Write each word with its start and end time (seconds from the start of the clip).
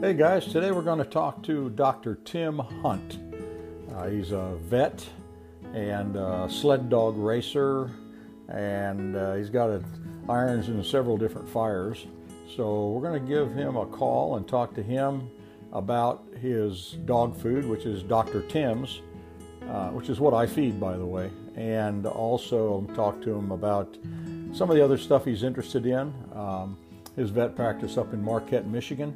Hey 0.00 0.14
guys, 0.14 0.46
today 0.46 0.70
we're 0.70 0.80
going 0.80 0.98
to 0.98 1.04
talk 1.04 1.42
to 1.42 1.68
Dr. 1.68 2.14
Tim 2.24 2.56
Hunt. 2.58 3.18
Uh, 3.92 4.08
he's 4.08 4.32
a 4.32 4.56
vet 4.62 5.06
and 5.74 6.16
a 6.16 6.48
sled 6.50 6.88
dog 6.88 7.18
racer, 7.18 7.90
and 8.48 9.14
uh, 9.14 9.34
he's 9.34 9.50
got 9.50 9.68
a, 9.68 9.84
irons 10.26 10.70
in 10.70 10.82
several 10.82 11.18
different 11.18 11.46
fires. 11.46 12.06
So 12.56 12.92
we're 12.92 13.06
going 13.06 13.22
to 13.22 13.28
give 13.28 13.52
him 13.52 13.76
a 13.76 13.84
call 13.84 14.36
and 14.36 14.48
talk 14.48 14.74
to 14.76 14.82
him 14.82 15.28
about 15.70 16.24
his 16.40 16.96
dog 17.04 17.36
food, 17.36 17.66
which 17.66 17.84
is 17.84 18.02
Dr. 18.02 18.40
Tim's, 18.48 19.02
uh, 19.68 19.90
which 19.90 20.08
is 20.08 20.18
what 20.18 20.32
I 20.32 20.46
feed, 20.46 20.80
by 20.80 20.96
the 20.96 21.04
way, 21.04 21.30
and 21.56 22.06
also 22.06 22.88
talk 22.94 23.20
to 23.20 23.34
him 23.34 23.52
about 23.52 23.98
some 24.54 24.70
of 24.70 24.76
the 24.76 24.82
other 24.82 24.96
stuff 24.96 25.26
he's 25.26 25.42
interested 25.42 25.84
in. 25.84 26.14
Um, 26.34 26.78
his 27.16 27.28
vet 27.28 27.54
practice 27.54 27.98
up 27.98 28.14
in 28.14 28.24
Marquette, 28.24 28.66
Michigan, 28.66 29.14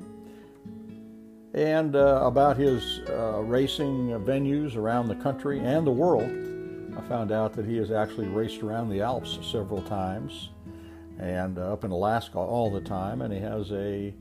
and 1.54 1.94
uh, 1.94 2.20
about 2.22 2.56
his 2.56 3.00
uh, 3.08 3.40
racing 3.42 4.08
venues 4.24 4.76
around 4.76 5.08
the 5.08 5.14
country 5.14 5.60
and 5.60 5.86
the 5.86 5.92
world. 5.92 6.28
I 6.96 7.00
found 7.08 7.32
out 7.32 7.52
that 7.54 7.64
he 7.64 7.76
has 7.76 7.90
actually 7.90 8.26
raced 8.26 8.62
around 8.62 8.88
the 8.88 9.00
Alps 9.00 9.38
several 9.42 9.82
times 9.82 10.50
and 11.18 11.58
uh, 11.58 11.72
up 11.72 11.84
in 11.84 11.92
Alaska 11.92 12.38
all 12.38 12.70
the 12.70 12.80
time, 12.80 13.22
and 13.22 13.32
he 13.32 13.38
has 13.38 13.70
a 13.72 14.12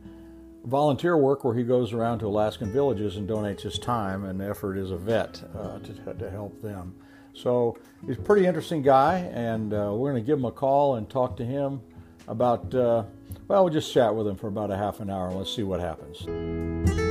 volunteer 0.65 1.17
work 1.17 1.43
where 1.43 1.55
he 1.55 1.63
goes 1.63 1.91
around 1.91 2.19
to 2.19 2.27
Alaskan 2.27 2.71
villages 2.71 3.17
and 3.17 3.27
donates 3.27 3.61
his 3.61 3.79
time 3.79 4.25
and 4.25 4.41
effort 4.41 4.77
as 4.77 4.91
a 4.91 4.97
vet 4.97 5.41
uh, 5.57 5.79
to, 5.79 6.13
to 6.13 6.29
help 6.29 6.61
them. 6.61 6.95
So 7.33 7.77
he's 8.05 8.17
a 8.17 8.21
pretty 8.21 8.45
interesting 8.45 8.83
guy, 8.83 9.19
and 9.33 9.73
uh, 9.73 9.91
we're 9.93 10.11
going 10.11 10.23
to 10.23 10.25
give 10.25 10.37
him 10.37 10.45
a 10.45 10.51
call 10.51 10.95
and 10.95 11.09
talk 11.09 11.35
to 11.37 11.45
him 11.45 11.81
about, 12.27 12.73
uh, 12.75 13.03
well, 13.47 13.65
we'll 13.65 13.73
just 13.73 13.91
chat 13.91 14.13
with 14.13 14.27
him 14.27 14.35
for 14.35 14.47
about 14.47 14.69
a 14.71 14.77
half 14.77 14.99
an 14.99 15.09
hour 15.09 15.29
and 15.29 15.37
let's 15.37 15.53
see 15.53 15.63
what 15.63 15.79
happens. 15.79 17.02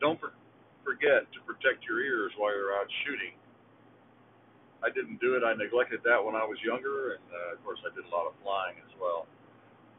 Don't 0.00 0.18
for, 0.18 0.32
forget 0.84 1.30
to 1.30 1.38
protect 1.44 1.84
your 1.84 2.00
ears 2.00 2.32
while 2.36 2.52
you're 2.56 2.74
out 2.74 2.88
shooting. 3.04 3.34
I 4.80 4.88
didn't 4.88 5.20
do 5.20 5.36
it. 5.36 5.44
I 5.44 5.52
neglected 5.52 6.00
that 6.08 6.16
when 6.16 6.32
I 6.34 6.40
was 6.44 6.56
younger, 6.64 7.20
and 7.20 7.26
uh, 7.28 7.52
of 7.52 7.62
course, 7.64 7.80
I 7.84 7.90
did 7.92 8.06
a 8.08 8.12
lot 8.12 8.26
of 8.26 8.32
flying 8.40 8.80
as 8.80 8.88
well. 8.96 9.28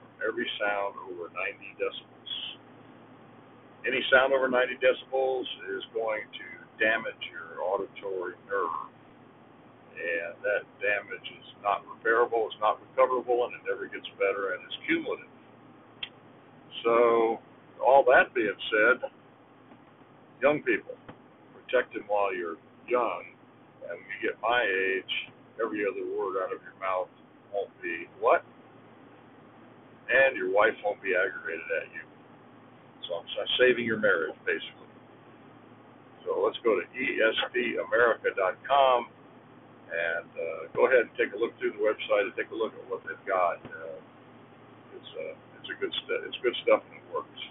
from 0.02 0.10
every 0.26 0.50
sound 0.58 0.98
over 1.06 1.30
90 1.30 1.78
decibels. 1.78 2.34
Any 3.86 4.02
sound 4.10 4.34
over 4.34 4.50
90 4.50 4.74
decibels 4.82 5.46
is 5.78 5.86
going 5.94 6.26
to 6.26 6.46
damage 6.82 7.22
your 7.30 7.62
auditory 7.62 8.34
nerve, 8.50 8.90
and 9.94 10.34
that 10.42 10.66
damage 10.82 11.28
is 11.38 11.48
not 11.62 11.86
repairable, 11.86 12.50
it's 12.50 12.58
not 12.58 12.82
recoverable, 12.82 13.46
and 13.46 13.54
it 13.54 13.62
never 13.62 13.86
gets 13.86 14.10
better, 14.18 14.58
and 14.58 14.66
it's 14.66 14.78
cumulative. 14.90 15.30
So, 16.82 17.38
all 17.78 18.02
that 18.10 18.34
being 18.34 18.58
said, 18.74 19.06
young 20.42 20.66
people, 20.66 20.98
protect 21.54 21.94
them 21.94 22.10
while 22.10 22.34
you're 22.34 22.58
young, 22.90 23.22
and 23.86 23.94
when 24.02 24.08
you 24.10 24.18
get 24.18 24.34
my 24.42 24.66
age, 24.66 25.14
every 25.62 25.84
other 25.86 26.04
word 26.16 26.42
out 26.42 26.52
of 26.54 26.62
your 26.62 26.74
mouth 26.80 27.08
won't 27.52 27.70
be 27.82 28.06
what, 28.20 28.42
and 30.10 30.36
your 30.36 30.50
wife 30.52 30.74
won't 30.84 31.00
be 31.02 31.14
aggravated 31.14 31.66
at 31.82 31.88
you. 31.94 32.00
So 33.08 33.14
I'm 33.20 33.26
saving 33.60 33.84
your 33.84 33.98
marriage, 34.00 34.34
basically. 34.46 34.88
So 36.24 36.40
let's 36.40 36.56
go 36.64 36.80
to 36.80 36.84
espamerica.com 36.88 38.98
and 39.92 40.30
uh, 40.32 40.72
go 40.74 40.88
ahead 40.88 41.04
and 41.06 41.12
take 41.20 41.34
a 41.36 41.38
look 41.38 41.52
through 41.60 41.76
the 41.76 41.84
website 41.84 42.24
and 42.26 42.32
take 42.34 42.48
a 42.50 42.56
look 42.56 42.72
at 42.72 42.80
what 42.88 43.04
they've 43.04 43.20
got. 43.28 43.60
Uh, 43.68 44.00
it's 44.96 45.10
uh, 45.14 45.34
it's 45.60 45.68
a 45.70 45.76
good 45.80 45.92
st- 45.92 46.24
it's 46.26 46.38
good 46.42 46.56
stuff 46.64 46.82
and 46.88 46.96
it 46.98 47.04
works. 47.12 47.42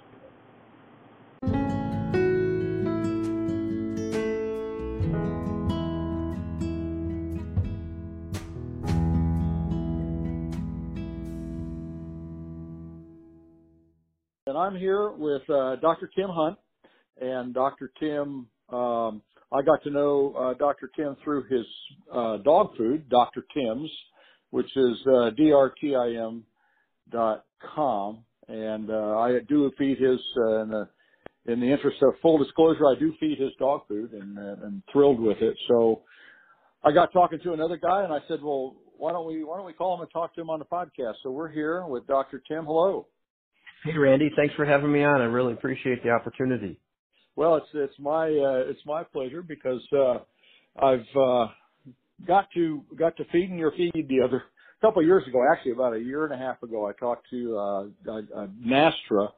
I'm 14.63 14.77
here 14.77 15.11
with 15.11 15.41
uh, 15.49 15.75
Dr. 15.77 16.09
Tim 16.15 16.29
Hunt. 16.29 16.57
And 17.21 17.53
Dr. 17.53 17.91
Tim, 17.99 18.47
um, 18.69 19.21
I 19.51 19.61
got 19.61 19.83
to 19.83 19.89
know 19.89 20.33
uh, 20.39 20.53
Dr. 20.57 20.89
Tim 20.95 21.17
through 21.23 21.43
his 21.49 21.65
uh, 22.11 22.37
dog 22.37 22.75
food, 22.77 23.09
Dr. 23.09 23.45
Tim's, 23.53 23.91
which 24.51 24.69
is 24.75 24.97
uh, 25.05 25.31
drtim 25.37 26.43
dot 27.11 27.43
com. 27.75 28.19
And 28.47 28.89
uh, 28.89 29.17
I 29.17 29.39
do 29.47 29.69
feed 29.77 29.97
his, 29.99 30.19
uh, 30.37 30.61
in, 30.63 30.69
the, 30.69 30.89
in 31.45 31.59
the 31.59 31.71
interest 31.71 31.97
of 32.01 32.13
full 32.21 32.37
disclosure, 32.37 32.87
I 32.87 32.97
do 32.97 33.13
feed 33.19 33.39
his 33.39 33.51
dog 33.59 33.81
food 33.87 34.13
and, 34.13 34.39
uh, 34.39 34.65
and 34.65 34.81
thrilled 34.91 35.19
with 35.19 35.37
it. 35.41 35.55
So 35.67 36.01
I 36.83 36.91
got 36.93 37.11
talking 37.11 37.39
to 37.43 37.53
another 37.53 37.77
guy 37.77 38.03
and 38.05 38.13
I 38.13 38.19
said, 38.27 38.39
well, 38.41 38.75
why 38.97 39.11
don't 39.11 39.27
we, 39.27 39.43
why 39.43 39.57
don't 39.57 39.65
we 39.65 39.73
call 39.73 39.95
him 39.95 40.01
and 40.01 40.11
talk 40.11 40.33
to 40.35 40.41
him 40.41 40.49
on 40.49 40.59
the 40.59 40.65
podcast? 40.65 41.15
So 41.21 41.31
we're 41.31 41.51
here 41.51 41.85
with 41.85 42.07
Dr. 42.07 42.41
Tim. 42.47 42.65
Hello. 42.65 43.07
Hey 43.83 43.97
Randy, 43.97 44.31
thanks 44.37 44.55
for 44.55 44.63
having 44.63 44.91
me 44.91 45.03
on. 45.03 45.19
I 45.19 45.25
really 45.25 45.53
appreciate 45.53 46.03
the 46.03 46.09
opportunity. 46.09 46.79
Well, 47.35 47.57
it's 47.57 47.67
it's 47.73 47.99
my 47.99 48.27
uh, 48.27 48.69
it's 48.69 48.79
my 48.85 49.03
pleasure 49.03 49.41
because 49.41 49.81
uh, 49.91 50.19
I've 50.81 51.05
uh, 51.19 51.47
got 52.25 52.47
to 52.53 52.83
got 52.97 53.17
to 53.17 53.25
feeding 53.25 53.57
your 53.57 53.71
feed 53.71 54.07
the 54.07 54.21
other 54.23 54.43
couple 54.83 55.01
of 55.01 55.05
years 55.05 55.25
ago, 55.27 55.41
actually 55.49 55.71
about 55.71 55.93
a 55.93 55.99
year 55.99 56.25
and 56.25 56.33
a 56.33 56.37
half 56.37 56.61
ago. 56.61 56.87
I 56.87 56.91
talked 56.99 57.29
to 57.29 57.57
uh, 57.57 58.11
a, 58.11 58.17
a 58.35 58.47
NSTRA 58.65 59.29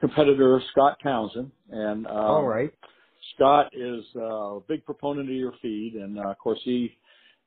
competitor, 0.00 0.60
Scott 0.72 0.98
Townsend, 1.02 1.50
and 1.70 2.06
um, 2.06 2.16
all 2.16 2.44
right, 2.44 2.72
Scott 3.34 3.72
is 3.72 4.04
uh, 4.16 4.56
a 4.56 4.60
big 4.68 4.84
proponent 4.84 5.28
of 5.28 5.34
your 5.34 5.52
feed, 5.62 5.94
and 5.94 6.18
uh, 6.18 6.30
of 6.30 6.38
course 6.38 6.60
he 6.64 6.96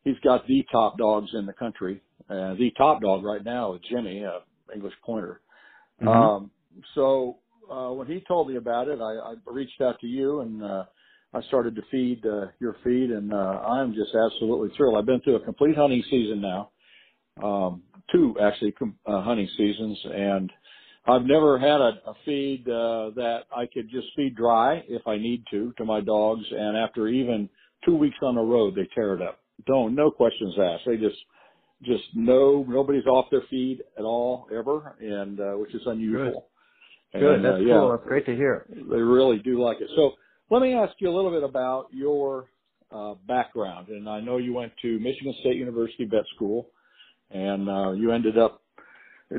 he's 0.04 0.20
got 0.24 0.48
the 0.48 0.66
top 0.72 0.98
dogs 0.98 1.32
in 1.34 1.46
the 1.46 1.54
country. 1.54 2.02
Uh, 2.30 2.54
the 2.56 2.72
top 2.78 3.02
dog 3.02 3.24
right 3.24 3.44
now 3.44 3.74
is 3.76 3.82
Jimmy, 3.90 4.24
a 4.24 4.40
English 4.74 4.94
Pointer. 5.06 5.42
Mm-hmm. 6.02 6.08
Um, 6.08 6.52
so 6.96 7.38
uh, 7.72 7.92
when 7.92 8.08
he 8.08 8.24
told 8.28 8.50
me 8.50 8.58
about 8.58 8.88
it, 8.88 9.00
I, 9.00 9.32
I 9.32 9.36
reached 9.46 9.82
out 9.82 10.00
to 10.02 10.08
you 10.08 10.42
and 10.42 10.64
uh, 10.64 10.84
I 11.34 11.42
started 11.44 11.76
to 11.76 11.82
feed 11.90 12.26
uh, 12.26 12.48
your 12.60 12.76
feed, 12.84 13.10
and 13.10 13.34
uh, 13.34 13.36
I'm 13.36 13.94
just 13.94 14.12
absolutely 14.14 14.70
thrilled. 14.78 14.98
I've 14.98 15.06
been 15.06 15.22
through 15.22 15.38
a 15.38 15.46
complete 15.46 15.76
hunting 15.76 16.04
season 16.10 16.42
now, 16.42 16.70
um, 17.44 17.82
two 18.12 18.36
actually 18.40 18.74
com- 18.74 19.00
uh, 19.08 19.22
hunting 19.22 19.50
seasons, 19.58 20.00
and 20.06 20.52
I've 21.08 21.24
never 21.24 21.58
had 21.58 21.82
a, 21.82 21.94
a 22.06 22.14
feed 22.24 22.68
uh, 22.70 23.10
that 23.16 23.46
I 23.56 23.66
could 23.74 23.90
just 23.90 24.08
feed 24.16 24.36
dry 24.36 24.84
if 24.88 25.08
I 25.08 25.18
need 25.18 25.44
to 25.50 25.74
to 25.78 25.86
my 25.86 26.02
dogs, 26.02 26.46
and 26.52 26.78
after 26.78 27.08
even 27.08 27.50
two 27.84 27.96
weeks 27.96 28.18
on 28.22 28.36
the 28.36 28.42
road, 28.42 28.76
they 28.76 28.88
tear 28.94 29.16
it 29.16 29.22
up. 29.22 29.40
Don't 29.66 29.96
no 29.96 30.12
questions 30.12 30.54
asked. 30.60 30.84
They 30.86 30.98
just 30.98 31.18
just 31.84 32.04
no 32.16 32.66
nobody's 32.68 33.06
off 33.06 33.26
their 33.32 33.44
feed 33.50 33.82
at 33.98 34.04
all 34.04 34.48
ever, 34.56 34.96
and 35.00 35.40
uh, 35.40 35.54
which 35.54 35.74
is 35.74 35.82
unusual. 35.86 36.48
Good, 37.14 37.20
Good. 37.20 37.36
And, 37.36 37.46
that's 37.46 37.56
uh, 37.56 37.74
cool. 37.74 37.92
That's 37.92 38.08
great 38.08 38.26
to 38.26 38.36
hear. 38.36 38.66
They 38.70 38.98
really 38.98 39.40
do 39.40 39.64
like 39.64 39.82
it. 39.82 39.90
So 39.96 40.14
let 40.50 40.62
me 40.62 40.74
ask 40.74 40.94
you 41.00 41.10
a 41.10 41.16
little 41.16 41.32
bit 41.32 41.44
about 41.44 41.88
your 41.92 42.48
uh, 42.92 43.16
background. 43.28 43.90
And 43.90 44.10
I 44.10 44.20
know 44.20 44.38
you 44.38 44.54
went 44.54 44.72
to 44.82 45.00
Michigan 45.00 45.34
State 45.42 45.58
University 45.58 46.06
Vet 46.06 46.24
School, 46.36 46.70
and 47.32 47.70
uh, 47.70 47.92
you 47.92 48.12
ended 48.12 48.38
up 48.38 48.62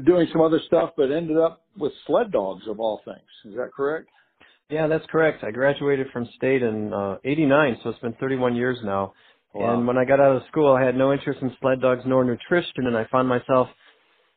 doing 0.04 0.26
some 0.32 0.40
other 0.40 0.60
stuff, 0.66 0.90
but 0.96 1.10
ended 1.10 1.36
up 1.36 1.62
with 1.78 1.92
sled 2.06 2.32
dogs 2.32 2.62
of 2.68 2.80
all 2.80 3.00
things. 3.04 3.18
Is 3.44 3.54
that 3.56 3.70
correct? 3.74 4.08
Yeah, 4.70 4.86
that's 4.86 5.04
correct. 5.10 5.44
I 5.44 5.50
graduated 5.50 6.08
from 6.12 6.28
state 6.36 6.62
in 6.62 6.92
uh, 6.92 7.16
89, 7.24 7.78
so 7.82 7.90
it's 7.90 7.98
been 8.00 8.14
31 8.14 8.56
years 8.56 8.78
now. 8.82 9.12
Wow. 9.54 9.78
And 9.78 9.86
when 9.86 9.98
I 9.98 10.04
got 10.04 10.20
out 10.20 10.36
of 10.36 10.42
school, 10.50 10.74
I 10.74 10.84
had 10.84 10.96
no 10.96 11.12
interest 11.12 11.40
in 11.42 11.56
sled 11.60 11.80
dogs 11.82 12.02
nor 12.06 12.24
nutrition, 12.24 12.86
and 12.86 12.96
I 12.96 13.06
found 13.12 13.28
myself 13.28 13.68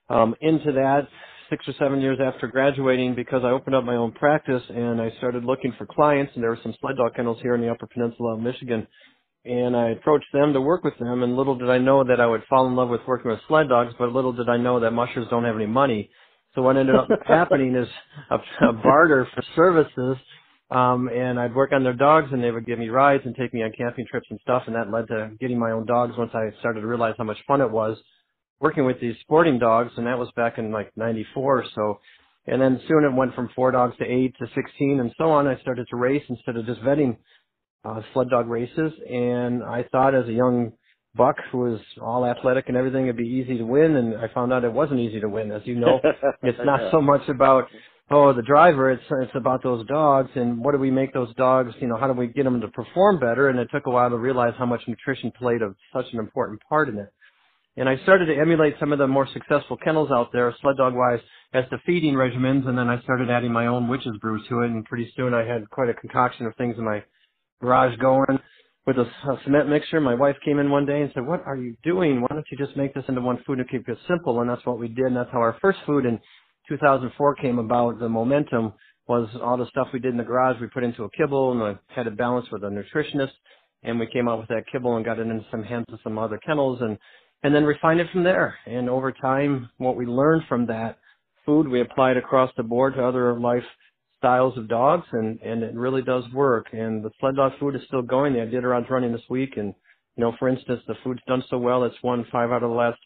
um, 0.10 0.36
into 0.42 0.74
that 0.74 1.08
six 1.50 1.68
or 1.68 1.74
seven 1.80 2.02
years 2.02 2.20
after 2.24 2.48
graduating 2.48 3.16
because 3.16 3.44
I 3.44 3.50
opened 3.52 3.76
up 3.76 3.84
my 3.86 3.96
own 3.96 4.12
practice 4.14 4.64
and 4.70 5.02
I 5.02 5.12
started 5.20 5.46
looking 5.46 5.74
for 5.78 5.86
clients, 5.88 6.34
and 6.36 6.44
there 6.44 6.52
were 6.52 6.60
some 6.64 6.76
sled 6.82 6.98
dog 6.98 7.16
kennels 7.16 7.40
here 7.42 7.56
in 7.56 7.62
the 7.62 7.70
Upper 7.72 7.88
Peninsula 7.88 8.36
of 8.36 8.42
Michigan. 8.42 8.88
and 9.46 9.76
I 9.76 9.92
approached 9.92 10.28
them 10.34 10.54
to 10.54 10.62
work 10.62 10.86
with 10.86 10.98
them. 11.00 11.24
And 11.24 11.38
little 11.38 11.56
did 11.58 11.72
I 11.72 11.80
know 11.80 12.06
that 12.06 12.22
I 12.22 12.28
would 12.28 12.44
fall 12.50 12.68
in 12.68 12.76
love 12.78 12.90
with 12.90 13.02
working 13.08 13.32
with 13.32 13.42
sled 13.50 13.70
dogs, 13.70 13.96
but 14.00 14.14
little 14.14 14.34
did 14.34 14.50
I 14.50 14.58
know 14.60 14.82
that 14.82 14.92
mushers 14.92 15.28
don't 15.32 15.46
have 15.46 15.58
any 15.58 15.68
money. 15.68 16.12
So 16.56 16.64
what 16.64 16.78
ended 16.78 16.96
up 16.96 17.10
happening 17.28 17.76
is 17.76 17.90
a, 18.32 18.38
a 18.70 18.74
barter 18.74 19.28
for 19.36 19.44
services. 19.58 20.18
Um, 20.70 21.08
and 21.08 21.40
I'd 21.40 21.56
work 21.56 21.72
on 21.72 21.84
their 21.84 21.94
dogs 21.94 22.28
and 22.32 22.44
they 22.44 22.52
would 22.52 22.66
give 22.66 22.78
me 22.78 22.90
rides 22.90 23.24
and 23.26 23.36
take 23.36 23.54
me 23.54 23.64
on 23.64 23.72
camping 23.78 24.06
trips 24.10 24.28
and 24.30 24.40
stuff. 24.42 24.64
And 24.68 24.76
that 24.76 24.92
led 24.92 25.08
to 25.08 25.32
getting 25.40 25.58
my 25.58 25.72
own 25.72 25.86
dogs 25.86 26.14
once 26.18 26.32
I 26.34 26.50
started 26.60 26.82
to 26.82 26.88
realize 26.88 27.16
how 27.18 27.24
much 27.24 27.38
fun 27.48 27.62
it 27.62 27.72
was 27.72 27.98
working 28.60 28.86
with 28.86 29.00
these 29.00 29.16
sporting 29.22 29.60
dogs. 29.60 29.92
And 29.98 30.08
that 30.08 30.18
was 30.18 30.30
back 30.36 30.58
in 30.58 30.72
like 30.72 30.92
94 30.98 31.60
or 31.60 31.66
so. 31.74 32.00
And 32.48 32.62
then 32.62 32.82
soon 32.88 33.04
it 33.04 33.14
went 33.14 33.36
from 33.36 33.50
four 33.56 33.72
dogs 33.72 33.96
to 34.00 34.06
eight 34.06 34.36
to 34.40 34.48
16 34.56 35.00
and 35.00 35.12
so 35.18 35.26
on. 35.26 35.48
I 35.48 35.60
started 35.62 35.88
to 35.90 35.96
race 35.96 36.24
instead 36.30 36.58
of 36.58 36.66
just 36.66 36.82
vetting 36.82 37.18
uh, 37.86 38.02
sled 38.14 38.30
dog 38.30 38.48
races. 38.50 38.92
And 39.10 39.64
I 39.64 39.86
thought 39.92 40.16
as 40.16 40.28
a 40.28 40.34
young 40.34 40.74
buck 41.16 41.38
who 41.52 41.60
was 41.60 41.80
all 42.02 42.26
athletic 42.26 42.66
and 42.68 42.76
everything, 42.76 43.04
it'd 43.04 43.18
be 43.18 43.24
easy 43.24 43.58
to 43.58 43.64
win. 43.64 43.96
And 43.96 44.18
I 44.18 44.28
found 44.34 44.52
out 44.52 44.66
it 44.66 44.72
wasn't 44.72 45.00
easy 45.00 45.22
to 45.22 45.30
win. 45.30 45.52
As 45.52 45.62
you 45.66 45.76
know, 45.76 46.00
it's 46.44 46.60
not 46.66 46.92
so 46.92 47.02
much 47.02 47.28
about 47.30 47.68
oh, 48.12 48.34
the 48.34 48.42
driver, 48.42 48.92
it's 48.92 49.04
it's 49.22 49.32
about 49.36 49.64
those 49.64 49.86
dogs 49.88 50.30
and 50.36 50.60
what 50.64 50.72
do 50.72 50.78
we 50.78 50.92
make 50.92 51.14
those 51.14 51.34
dogs, 51.36 51.74
you 51.80 51.88
know, 51.88 51.98
how 51.98 52.08
do 52.08 52.14
we 52.14 52.28
get 52.28 52.44
them 52.44 52.62
to 52.62 52.68
perform 52.70 53.20
better? 53.20 53.50
And 53.50 53.60
it 53.60 53.70
took 53.72 53.86
a 53.86 53.90
while 53.90 54.10
to 54.10 54.18
realize 54.18 54.54
how 54.58 54.66
much 54.66 54.82
nutrition 54.88 55.32
played 55.38 55.62
a, 55.62 55.76
such 55.94 56.06
an 56.14 56.20
important 56.20 56.62
part 56.70 56.90
in 56.90 56.98
it. 56.98 57.12
And 57.76 57.88
I 57.88 57.98
started 58.04 58.26
to 58.26 58.36
emulate 58.36 58.74
some 58.80 58.92
of 58.92 58.98
the 58.98 59.08
more 59.08 59.28
successful 59.34 59.78
kennels 59.78 60.10
out 60.12 60.32
there, 60.34 60.54
sled 60.62 60.78
dog 60.78 60.96
wise, 60.96 61.20
as 61.54 61.64
the 61.70 61.78
feeding 61.86 62.16
regimens, 62.16 62.68
and 62.68 62.76
then 62.76 62.90
I 62.90 63.00
started 63.04 63.30
adding 63.30 63.54
my 63.54 63.68
own 63.68 63.88
witch's 63.88 64.18
brew 64.20 64.40
to 64.50 64.62
it, 64.62 64.72
and 64.72 64.84
pretty 64.84 65.14
soon 65.16 65.36
I 65.36 65.46
had 65.46 65.70
quite 65.70 65.90
a 65.90 65.94
concoction 65.94 66.48
of 66.48 66.56
things 66.56 66.76
in 66.80 66.84
my 66.84 67.04
garage 67.62 67.96
going 68.00 68.40
with 68.88 68.98
a, 68.98 69.02
a 69.04 69.40
cement 69.44 69.70
mixture. 69.70 70.02
My 70.02 70.16
wife 70.16 70.38
came 70.44 70.58
in 70.58 70.72
one 70.72 70.88
day 70.88 71.02
and 71.02 71.12
said, 71.14 71.26
"What 71.26 71.44
are 71.46 71.56
you 71.56 71.76
doing? 71.84 72.22
Why 72.22 72.28
don't 72.30 72.46
you 72.52 72.58
just 72.58 72.76
make 72.76 72.96
this 72.96 73.04
into 73.08 73.22
one 73.22 73.44
food 73.46 73.60
and 73.60 73.70
keep 73.70 73.88
it 73.88 73.98
simple?" 74.08 74.42
And 74.42 74.50
that's 74.50 74.66
what 74.66 74.80
we 74.80 74.88
did, 74.88 75.06
and 75.06 75.16
that's 75.16 75.32
how 75.32 75.40
our 75.40 75.58
first 75.62 75.78
food 75.86 76.06
in 76.06 76.20
2004 76.68 77.36
came 77.36 77.60
about, 77.60 78.00
the 78.00 78.10
momentum 78.10 78.74
was 79.08 79.30
all 79.42 79.58
the 79.58 79.68
stuff 79.70 79.88
we 79.94 80.00
did 80.00 80.12
in 80.12 80.18
the 80.18 80.24
garage 80.24 80.58
we 80.60 80.68
put 80.68 80.84
into 80.84 81.04
a 81.04 81.10
kibble 81.12 81.52
and 81.54 81.64
I 81.64 81.94
had 81.94 82.08
it 82.08 82.18
balanced 82.18 82.52
with 82.52 82.64
a 82.64 82.68
nutritionist 82.68 83.32
and 83.84 84.00
we 84.00 84.08
came 84.08 84.28
out 84.28 84.40
with 84.40 84.50
that 84.50 84.66
kibble 84.72 84.96
and 84.98 85.06
got 85.06 85.20
it 85.20 85.28
into 85.28 85.46
some 85.50 85.64
hands 85.64 85.86
of 85.92 86.00
some 86.04 86.18
other 86.18 86.40
kennels 86.46 86.80
and 86.82 86.98
and 87.44 87.54
then 87.54 87.64
refined 87.64 88.00
it 88.00 88.08
from 88.12 88.24
there. 88.24 88.56
And 88.66 88.90
over 88.90 89.12
time 89.12 89.70
what 89.78 89.96
we 89.96 90.06
learned 90.06 90.44
from 90.50 90.66
that 90.68 90.98
food 91.46 91.68
we 91.68 91.82
applied 91.82 92.18
across 92.18 92.52
the 92.58 92.64
board 92.64 92.96
to 92.96 93.06
other 93.06 93.40
life 93.40 93.64
styles 94.18 94.58
of 94.58 94.68
dogs 94.68 95.06
and 95.14 95.40
and 95.42 95.64
it 95.64 95.74
really 95.74 96.02
does 96.02 96.24
work 96.34 96.68
and 96.74 97.04
the 97.04 97.12
sled 97.20 97.36
dog 97.36 97.54
food 97.60 97.76
is 97.76 97.82
still 97.88 98.02
going. 98.02 98.34
The 98.34 98.40
Iditarod's 98.40 98.90
running 98.90 99.14
this 99.14 99.30
week 99.30 99.56
and 99.56 99.74
you 100.18 100.24
know, 100.24 100.34
for 100.40 100.50
instance, 100.50 100.82
the 100.88 100.96
food's 101.04 101.22
done 101.28 101.44
so 101.50 101.58
well 101.58 101.86
it's 101.86 101.96
won 102.04 102.26
five 102.32 102.52
out 102.52 102.64
of 102.64 102.72
the 102.72 102.76
last 102.76 103.00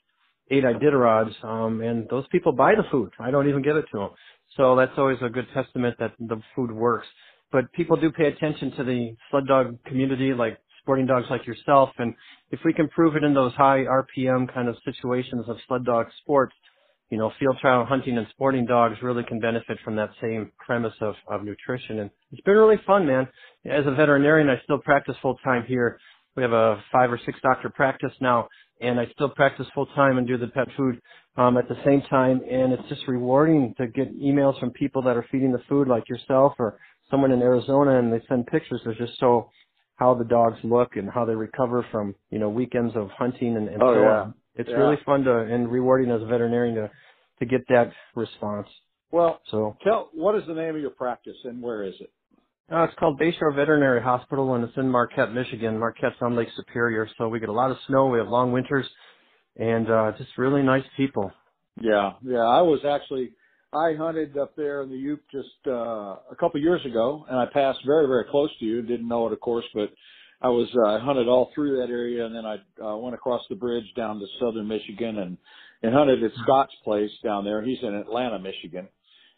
eight 0.51 0.63
Iditarods, 0.63 1.44
um, 1.44 1.81
and 1.81 2.07
those 2.09 2.25
people 2.31 2.51
buy 2.51 2.74
the 2.75 2.83
food. 2.92 3.12
I 3.19 3.31
don't 3.31 3.50
even 3.50 3.62
give 3.62 3.77
it 3.77 3.86
to 3.92 3.98
them. 3.98 4.09
So 4.57 4.75
that's 4.75 4.92
always 4.98 5.18
a 5.21 5.30
good 5.30 5.48
testament 5.53 5.95
that 6.00 6.13
the 6.19 6.42
food 6.56 6.71
works. 6.71 7.07
But 7.51 7.71
people 7.74 7.98
do 7.98 8.12
pay 8.12 8.25
attention 8.27 8.71
to 8.77 8.83
the 8.83 9.15
sled 9.30 9.48
dog 9.48 9.77
community, 9.86 10.33
like 10.33 10.57
sporting 10.81 11.06
dogs 11.06 11.27
like 11.30 11.45
yourself, 11.48 11.89
and 11.98 12.13
if 12.51 12.59
we 12.65 12.74
can 12.74 12.89
prove 12.89 13.15
it 13.15 13.24
in 13.24 13.33
those 13.33 13.53
high 13.53 13.86
RPM 13.86 14.53
kind 14.53 14.68
of 14.68 14.75
situations 14.83 15.45
of 15.48 15.57
sled 15.68 15.86
dog 15.86 16.07
sports, 16.21 16.53
you 17.09 17.18
know, 17.18 17.31
field 17.39 17.57
trial 17.62 17.86
hunting 17.86 18.18
and 18.18 18.25
sporting 18.31 18.65
dogs 18.65 18.95
really 19.01 19.24
can 19.24 19.39
benefit 19.39 19.77
from 19.83 19.98
that 19.98 20.09
same 20.21 20.51
premise 20.57 20.94
of, 21.01 21.15
of 21.30 21.44
nutrition. 21.44 22.00
And 22.00 22.09
it's 22.31 22.42
been 22.42 22.56
really 22.56 22.80
fun, 22.88 23.06
man. 23.06 23.27
As 23.65 23.86
a 23.86 23.92
veterinarian, 23.92 24.50
I 24.50 24.56
still 24.63 24.80
practice 24.80 25.15
full 25.21 25.36
time 25.44 25.65
here. 25.68 26.00
We 26.36 26.44
have 26.44 26.54
a 26.54 26.83
five 26.92 27.12
or 27.12 27.19
six 27.25 27.39
doctor 27.42 27.69
practice 27.69 28.13
now 28.22 28.48
and 28.81 29.00
I 29.00 29.06
still 29.13 29.30
practice 29.30 29.68
full 29.74 29.86
time 29.88 30.18
and 30.18 30.28
do 30.28 30.38
the 30.38 30.48
pet 30.48 30.68
food 30.75 31.00
um, 31.38 31.57
at 31.57 31.69
the 31.69 31.78
same 31.86 32.01
time. 32.10 32.42
And 32.50 32.74
it's 32.74 32.89
just 32.89 33.07
rewarding 33.07 33.74
to 33.78 33.88
get 33.88 34.13
emails 34.19 34.60
from 34.60 34.72
people 34.72 35.04
that 35.04 35.16
are 35.16 35.25
feeding 35.31 35.51
the 35.51 35.62
food, 35.69 35.88
like 35.88 36.10
yourself 36.10 36.54
or 36.60 36.80
someone 37.10 37.31
in 37.31 37.42
Arizona, 37.42 38.00
and 38.00 38.12
they 38.12 38.22
send 38.28 38.48
pictures. 38.48 38.81
They're 38.83 38.95
just 38.95 39.19
so 39.19 39.50
how 39.95 40.16
the 40.16 40.25
dogs 40.25 40.57
look 40.63 40.95
and 40.95 41.10
how 41.10 41.25
they 41.25 41.36
recover 41.36 41.86
from 41.92 42.16
you 42.31 42.39
know 42.39 42.50
weekends 42.50 42.95
of 42.95 43.10
hunting 43.12 43.56
and, 43.56 43.69
and 43.69 43.84
oh, 43.84 43.94
so 43.94 44.01
yeah. 44.01 44.22
on. 44.22 44.34
It's 44.56 44.69
yeah. 44.69 44.75
really 44.75 44.98
fun 45.06 45.24
to 45.24 45.38
and 45.38 45.72
rewarding 45.72 46.12
as 46.12 46.22
a 46.22 46.25
veterinarian 46.25 46.75
to 46.75 46.92
to 47.39 47.45
get 47.45 47.62
that 47.69 47.92
response. 48.16 48.68
Well, 49.12 49.42
so 49.51 49.77
tell 49.84 50.10
what 50.13 50.36
is 50.36 50.44
the 50.48 50.56
name 50.56 50.75
of 50.75 50.81
your 50.81 50.92
practice 50.92 51.38
and 51.44 51.62
where 51.62 51.84
is 51.84 51.94
it? 52.00 52.12
Uh, 52.69 52.84
it's 52.84 52.94
called 53.00 53.19
Bayshore 53.19 53.56
Veterinary 53.56 54.02
Hospital, 54.02 54.54
and 54.56 54.63
it's 54.63 54.78
in 54.78 54.90
Marquette, 54.90 55.34
Michigan. 55.34 55.78
Marquette's 55.78 56.16
on 56.22 56.36
Lake 56.36 56.48
Superior, 56.56 57.08
so 57.18 57.28
we 57.28 57.40
get 57.40 57.50
a 57.50 57.54
lot 57.54 57.72
of 57.72 57.78
snow. 57.88 58.08
We 58.08 58.18
have 58.19 58.28
long 58.28 58.52
winters, 58.52 58.86
and 59.58 59.90
uh, 59.90 60.12
just 60.18 60.38
really 60.38 60.62
nice 60.62 60.86
people. 60.96 61.31
Yeah, 61.81 62.13
yeah. 62.24 62.40
I 62.40 62.62
was 62.62 62.80
actually 62.86 63.31
I 63.74 63.94
hunted 63.98 64.38
up 64.38 64.56
there 64.58 64.84
in 64.84 64.90
the 64.90 64.98
U.P. 64.98 65.24
just 65.31 65.48
uh, 65.66 65.72
a 66.30 66.36
couple 66.38 66.60
years 66.60 66.86
ago, 66.86 67.25
and 67.30 67.40
I 67.40 67.46
passed 67.46 67.80
very, 67.86 68.06
very 68.06 68.25
close 68.30 68.50
to 68.60 68.66
you. 68.66 68.81
Didn't 68.81 69.08
know 69.08 69.28
it, 69.28 69.34
of 69.34 69.40
course, 69.40 69.63
but 69.74 69.90
I 70.42 70.50
was 70.50 70.68
uh, 70.75 70.96
I 70.96 71.00
hunted 71.00 71.30
all 71.30 71.52
through 71.56 71.78
that 71.78 71.90
area, 71.90 72.25
and 72.25 72.36
then 72.36 72.46
I 72.46 72.58
uh, 72.84 72.98
went 72.98 73.16
across 73.16 73.42
the 73.50 73.56
bridge 73.56 73.86
down 73.96 74.19
to 74.19 74.25
southern 74.40 74.68
Michigan 74.68 75.19
and 75.19 75.38
and 75.84 75.94
hunted 75.94 76.22
at 76.24 76.31
Scott's 76.44 76.75
place 76.84 77.12
down 77.24 77.46
there. 77.46 77.62
He's 77.62 77.81
in 77.81 77.96
Atlanta, 77.96 78.40
Michigan. 78.40 78.90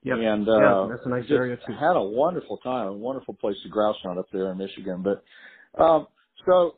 Yep. 0.03 0.17
And 0.19 0.49
uh, 0.49 0.59
yeah, 0.59 0.87
that's 0.89 1.05
a 1.05 1.09
nice 1.09 1.25
area 1.29 1.55
too. 1.55 1.73
Had 1.79 1.95
a 1.95 2.03
wonderful 2.03 2.57
time, 2.57 2.87
a 2.87 2.93
wonderful 2.93 3.33
place 3.35 3.55
to 3.63 3.69
grouse 3.69 3.95
hunt 4.03 4.19
up 4.19 4.27
there 4.33 4.51
in 4.51 4.57
Michigan. 4.57 5.03
But 5.03 5.23
um, 5.81 6.07
so 6.45 6.75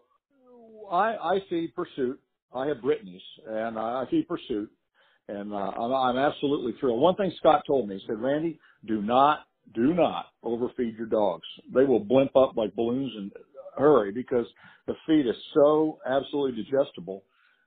I, 0.92 1.16
I 1.16 1.40
feed 1.50 1.74
Pursuit. 1.76 2.20
I 2.54 2.68
have 2.68 2.82
Brittany's, 2.82 3.22
and 3.48 3.78
I 3.78 4.06
feed 4.10 4.28
Pursuit, 4.28 4.72
and 5.28 5.52
uh, 5.52 5.56
I'm, 5.56 5.92
I'm 5.92 6.18
absolutely 6.18 6.74
thrilled. 6.80 7.02
One 7.02 7.16
thing 7.16 7.34
Scott 7.40 7.64
told 7.68 7.90
me, 7.90 7.96
he 7.96 8.02
said, 8.08 8.22
Randy, 8.22 8.60
do 8.88 9.02
not, 9.02 9.40
do 9.74 9.94
not 9.94 10.28
overfeed 10.42 10.96
your 10.96 11.08
dogs. 11.08 11.44
They 11.74 11.84
will 11.84 12.00
blimp 12.00 12.34
up 12.36 12.56
like 12.56 12.74
balloons 12.76 13.12
and 13.18 13.32
hurry 13.78 14.12
because 14.12 14.46
the 14.88 14.94
feed 15.06 15.28
is 15.28 15.36
so 15.54 16.00
absolutely 16.06 16.64
digestible. 16.64 17.24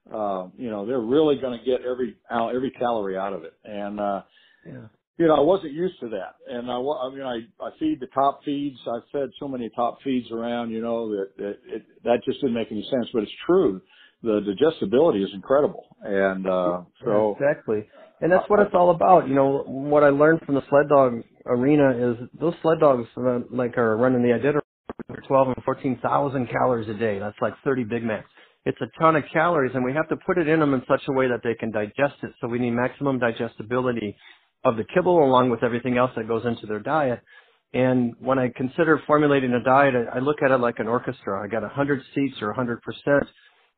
Uh, 0.07 0.47
you 0.57 0.71
know, 0.71 0.87
they're 0.87 1.01
really 1.01 1.37
going 1.39 1.59
to 1.59 1.65
get 1.67 1.81
every 1.85 2.17
every 2.31 2.71
calorie 2.71 3.19
out 3.19 3.35
of 3.35 3.45
it, 3.45 3.53
and 3.65 4.01
uh, 4.01 4.23
yeah 4.67 4.87
you 5.19 5.27
know, 5.27 5.35
I 5.35 5.41
wasn't 5.41 5.73
used 5.73 5.99
to 6.01 6.09
that. 6.11 6.37
And 6.49 6.71
I, 6.71 6.77
I 6.77 7.11
mean, 7.11 7.23
I, 7.23 7.65
I 7.65 7.71
feed 7.79 7.99
the 8.01 8.07
top 8.15 8.41
feeds. 8.45 8.79
I've 8.87 9.03
fed 9.13 9.31
so 9.41 9.49
many 9.49 9.69
top 9.75 9.99
feeds 10.03 10.31
around, 10.31 10.71
you 10.71 10.81
know, 10.81 11.11
that, 11.11 11.37
that 11.39 11.57
it, 11.67 11.83
that 12.05 12.21
just 12.25 12.41
didn't 12.41 12.55
make 12.55 12.69
any 12.71 12.87
sense, 12.91 13.09
but 13.13 13.25
it's 13.25 13.33
true. 13.45 13.81
The 14.23 14.41
digestibility 14.47 15.23
is 15.23 15.31
incredible. 15.35 15.85
And, 16.03 16.47
uh, 16.47 16.83
so. 17.05 17.37
Exactly. 17.39 17.87
And 18.21 18.33
that's 18.33 18.49
what 18.49 18.61
it's 18.61 18.75
all 18.75 18.91
about. 18.91 19.29
You 19.29 19.35
know, 19.35 19.65
what 19.67 20.05
I 20.05 20.11
learned 20.11 20.41
from 20.47 20.55
the 20.55 20.63
sled 20.71 20.89
dog 20.89 21.23
arena 21.47 22.13
is 22.13 22.29
those 22.41 22.55
sled 22.63 22.81
dogs, 22.81 23.07
uh, 23.17 23.41
like 23.51 23.77
are 23.77 23.97
running 23.97 24.23
the 24.23 24.29
Iditarod, 24.29 25.27
12 25.27 25.49
and 25.49 25.65
14,000 25.65 26.49
calories 26.49 26.89
a 26.89 26.95
day. 26.95 27.19
That's 27.19 27.37
like 27.41 27.55
30 27.65 27.85
Big 27.85 28.05
Macs. 28.05 28.29
It's 28.65 28.79
a 28.81 29.01
ton 29.01 29.17
of 29.17 29.25
calories 29.33 29.73
and 29.75 29.85
we 29.85 29.93
have 29.95 30.09
to 30.11 30.17
put 30.27 30.37
it 30.37 30.49
in 30.49 30.61
them 30.61 30.75
in 30.75 30.83
such 30.89 31.01
a 31.09 31.13
way 31.13 31.29
that 31.29 31.41
they 31.43 31.55
can 31.55 31.71
digest 31.71 32.23
it. 32.23 32.33
So 32.41 32.49
we 32.49 32.59
need 32.59 32.73
maximum 32.73 33.19
digestibility 33.19 34.17
of 34.65 34.77
the 34.77 34.85
kibble 34.95 35.23
along 35.23 35.51
with 35.51 35.63
everything 35.63 35.97
else 35.97 36.11
that 36.17 36.29
goes 36.29 36.45
into 36.45 36.67
their 36.67 36.81
diet. 36.81 37.21
And 37.75 38.15
when 38.19 38.39
I 38.39 38.51
consider 38.57 39.01
formulating 39.07 39.53
a 39.53 39.63
diet, 39.63 39.95
I 40.13 40.21
look 40.21 40.43
at 40.43 40.51
it 40.51 40.59
like 40.59 40.79
an 40.79 40.89
orchestra. 40.89 41.43
I 41.43 41.49
got 41.49 41.71
hundred 41.71 42.03
seats 42.15 42.37
or 42.41 42.53
hundred 42.53 42.83
percent 42.83 43.29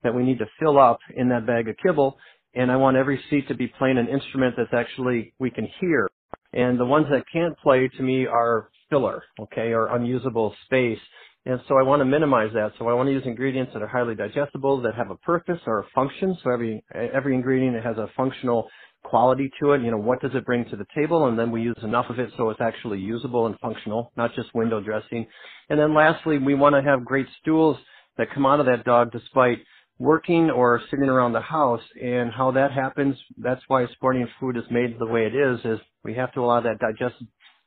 that 0.03 0.15
we 0.15 0.23
need 0.23 0.39
to 0.39 0.47
fill 0.59 0.79
up 0.79 0.99
in 1.17 1.29
that 1.31 1.47
bag 1.47 1.69
of 1.69 1.77
kibble. 1.83 2.17
And 2.55 2.71
I 2.71 2.77
want 2.77 2.97
every 2.97 3.21
seat 3.31 3.49
to 3.49 3.55
be 3.55 3.69
playing 3.79 3.99
an 3.99 4.09
instrument 4.09 4.55
that's 4.57 4.73
actually 4.73 5.35
we 5.39 5.51
can 5.51 5.69
hear. 5.81 6.09
And 6.53 6.79
the 6.79 6.85
ones 6.85 7.07
that 7.11 7.25
can't 7.33 7.57
play 7.59 7.89
to 7.89 8.03
me 8.03 8.27
are 8.27 8.71
filler, 8.89 9.23
okay, 9.39 9.73
or 9.73 9.95
unusable 9.95 10.55
space. 10.67 10.99
And 11.47 11.61
so 11.69 11.79
I 11.79 11.83
want 11.83 12.01
to 12.01 12.05
minimize 12.05 12.53
that. 12.55 12.73
So 12.79 12.89
I 12.89 12.93
want 12.93 13.09
to 13.09 13.13
use 13.13 13.23
ingredients 13.25 13.73
that 13.73 13.83
are 13.83 13.89
highly 13.89 14.15
digestible, 14.15 14.83
that 14.83 14.95
have 14.95 15.11
a 15.11 15.17
purpose 15.17 15.61
or 15.67 15.81
a 15.81 15.87
function. 15.95 16.37
So 16.43 16.51
every 16.51 16.83
every 16.95 17.35
ingredient 17.35 17.83
has 17.85 17.97
a 17.97 18.11
functional 18.17 18.69
quality 19.03 19.51
to 19.61 19.73
it. 19.73 19.83
You 19.83 19.91
know, 19.91 19.99
what 19.99 20.21
does 20.21 20.33
it 20.35 20.45
bring 20.47 20.65
to 20.71 20.77
the 20.77 20.87
table? 20.95 21.27
And 21.27 21.39
then 21.39 21.51
we 21.51 21.63
use 21.63 21.79
enough 21.83 22.07
of 22.11 22.19
it 22.19 22.31
so 22.37 22.51
it's 22.51 22.61
actually 22.61 22.99
usable 22.99 23.47
and 23.47 23.59
functional, 23.61 24.13
not 24.17 24.35
just 24.35 24.55
window 24.55 24.81
dressing. 24.81 25.27
And 25.69 25.79
then 25.79 25.95
lastly, 25.95 26.39
we 26.39 26.55
want 26.55 26.75
to 26.75 26.83
have 26.83 27.05
great 27.05 27.27
stools 27.41 27.77
that 28.19 28.29
come 28.35 28.47
out 28.47 28.61
of 28.61 28.67
that 28.67 28.85
dog 28.85 29.13
despite 29.13 29.59
working 29.99 30.51
or 30.51 30.81
sitting 30.91 31.09
around 31.09 31.33
the 31.33 31.41
house. 31.41 31.83
And 32.01 32.31
how 32.33 32.53
that 32.53 32.73
happens, 32.73 33.17
that's 33.37 33.63
why 33.69 33.87
sporting 33.93 34.29
food 34.39 34.57
is 34.57 34.65
made 34.71 34.97
the 34.99 35.07
way 35.07 35.27
it 35.27 35.35
is, 35.35 35.61
is 35.65 35.79
we 36.05 36.15
have 36.15 36.33
to 36.35 36.41
allow 36.41 36.61
that 36.61 36.79
digest, 36.79 37.23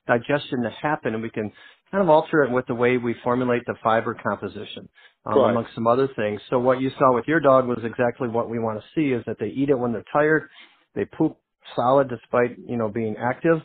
digestion 0.08 0.64
to 0.64 0.70
happen 0.82 1.14
and 1.14 1.24
we 1.24 1.30
can 1.30 1.52
kind 1.92 2.04
of 2.04 2.10
alter 2.10 2.44
it 2.44 2.52
with 2.52 2.66
the 2.66 2.74
way 2.74 2.98
we 2.98 3.16
formulate 3.24 3.62
the 3.68 3.76
fiber 3.84 4.16
composition, 4.16 4.90
um, 5.28 5.38
right. 5.38 5.52
amongst 5.52 5.76
some 5.76 5.86
other 5.86 6.10
things. 6.16 6.42
So 6.50 6.58
what 6.58 6.82
you 6.82 6.90
saw 6.98 7.14
with 7.14 7.26
your 7.28 7.40
dog 7.40 7.68
was 7.68 7.78
exactly 7.84 8.28
what 8.28 8.50
we 8.50 8.58
want 8.58 8.80
to 8.80 8.86
see 8.96 9.14
is 9.14 9.24
that 9.28 9.38
they 9.40 9.50
eat 9.50 9.70
it 9.70 9.78
when 9.78 9.94
they're 9.94 10.04
tired 10.12 10.50
they 10.96 11.06
poop 11.06 11.38
solid 11.76 12.10
despite, 12.10 12.58
you 12.68 12.78
know, 12.78 12.90
being 12.90 13.16
active. 13.18 13.62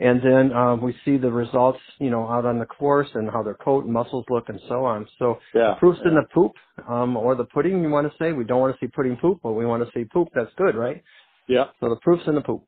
and 0.00 0.22
then 0.22 0.52
um, 0.56 0.80
we 0.82 0.94
see 1.04 1.18
the 1.18 1.30
results, 1.30 1.80
you 1.98 2.10
know, 2.10 2.26
out 2.28 2.46
on 2.46 2.58
the 2.58 2.66
course 2.66 3.08
and 3.14 3.30
how 3.30 3.42
their 3.42 3.54
coat 3.54 3.84
and 3.84 3.92
muscles 3.92 4.24
look 4.30 4.48
and 4.48 4.60
so 4.68 4.84
on. 4.84 5.06
So 5.18 5.38
Yeah. 5.54 5.74
proof's 5.74 6.00
yeah. 6.02 6.10
in 6.10 6.14
the 6.16 6.24
poop 6.34 6.52
um, 6.88 7.16
or 7.16 7.34
the 7.34 7.44
pudding. 7.44 7.82
You 7.82 7.90
want 7.90 8.10
to 8.10 8.18
say 8.18 8.32
we 8.32 8.44
don't 8.44 8.60
want 8.60 8.74
to 8.74 8.80
see 8.84 8.90
pudding 8.90 9.16
poop, 9.20 9.40
but 9.42 9.52
we 9.52 9.66
want 9.66 9.84
to 9.84 9.90
see 9.92 10.04
poop. 10.04 10.28
That's 10.34 10.52
good, 10.56 10.74
right? 10.76 11.02
Yeah. 11.48 11.66
So 11.80 11.88
the 11.90 11.96
proof's 11.96 12.24
in 12.28 12.34
the 12.36 12.40
poop. 12.42 12.64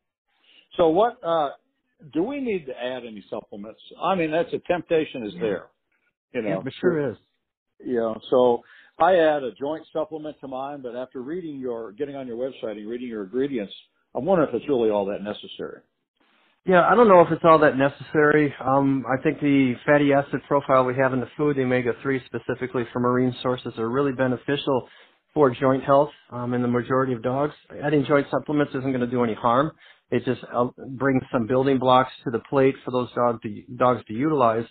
So 0.77 0.89
what 0.89 1.19
uh 1.25 1.51
do 2.13 2.23
we 2.23 2.41
need 2.41 2.67
to 2.67 2.73
add 2.77 3.05
any 3.05 3.25
supplements? 3.31 3.81
I 4.03 4.15
mean, 4.17 4.31
that's 4.31 4.53
a 4.53 4.59
temptation 4.61 5.27
is 5.27 5.35
there. 5.41 5.69
You 6.35 6.43
know, 6.43 6.49
Yeah, 6.49 6.59
it 6.67 6.75
sure 6.81 7.11
is. 7.13 7.17
You 7.85 7.97
know, 7.97 8.21
so 8.31 8.63
I 8.99 9.17
add 9.17 9.43
a 9.43 9.53
joint 9.53 9.85
supplement 9.93 10.37
to 10.41 10.49
mine, 10.49 10.83
but 10.83 10.97
after 10.97 11.21
reading 11.23 11.61
your 11.61 11.93
getting 11.93 12.17
on 12.17 12.27
your 12.27 12.37
website 12.37 12.73
and 12.79 12.89
reading 12.89 13.09
your 13.09 13.25
ingredients, 13.25 13.75
I'm 14.15 14.25
wondering 14.25 14.49
if 14.49 14.55
it's 14.55 14.69
really 14.69 14.91
all 14.91 15.07
that 15.07 15.23
necessary. 15.23 15.81
Yeah, 16.65 16.87
I 16.89 16.95
don't 16.95 17.09
know 17.09 17.23
if 17.23 17.33
it's 17.33 17.43
all 17.45 17.59
that 17.61 17.77
necessary. 17.77 18.55
Um, 18.65 19.05
I 19.11 19.21
think 19.23 19.41
the 19.41 19.75
fatty 19.85 20.13
acid 20.13 20.43
profile 20.47 20.85
we 20.85 20.95
have 20.95 21.13
in 21.13 21.21
the 21.21 21.29
food, 21.37 21.57
the 21.57 21.63
omega-3 21.63 22.21
specifically 22.27 22.85
from 22.93 23.03
marine 23.03 23.35
sources, 23.43 23.73
are 23.79 23.91
really 23.91 24.13
beneficial 24.13 24.89
for 25.35 25.51
joint 25.51 25.83
health 25.83 26.11
um, 26.31 26.55
in 26.55 26.63
the 26.63 26.69
majority 26.69 27.15
of 27.15 27.23
dogs. 27.23 27.55
Adding 27.83 28.05
joint 28.07 28.29
supplements 28.31 28.71
isn't 28.77 28.93
going 28.93 29.01
to 29.01 29.09
do 29.09 29.25
any 29.25 29.35
harm. 29.35 29.73
It 30.13 30.25
just 30.25 30.43
uh, 30.55 30.67
brings 30.91 31.23
some 31.33 31.49
building 31.49 31.79
blocks 31.79 32.13
to 32.25 32.31
the 32.31 32.41
plate 32.51 32.77
for 32.85 32.93
those 32.93 33.09
dog 33.15 33.43
to, 33.43 33.63
dogs 33.77 34.03
to 34.07 34.15
utilize. 34.15 34.65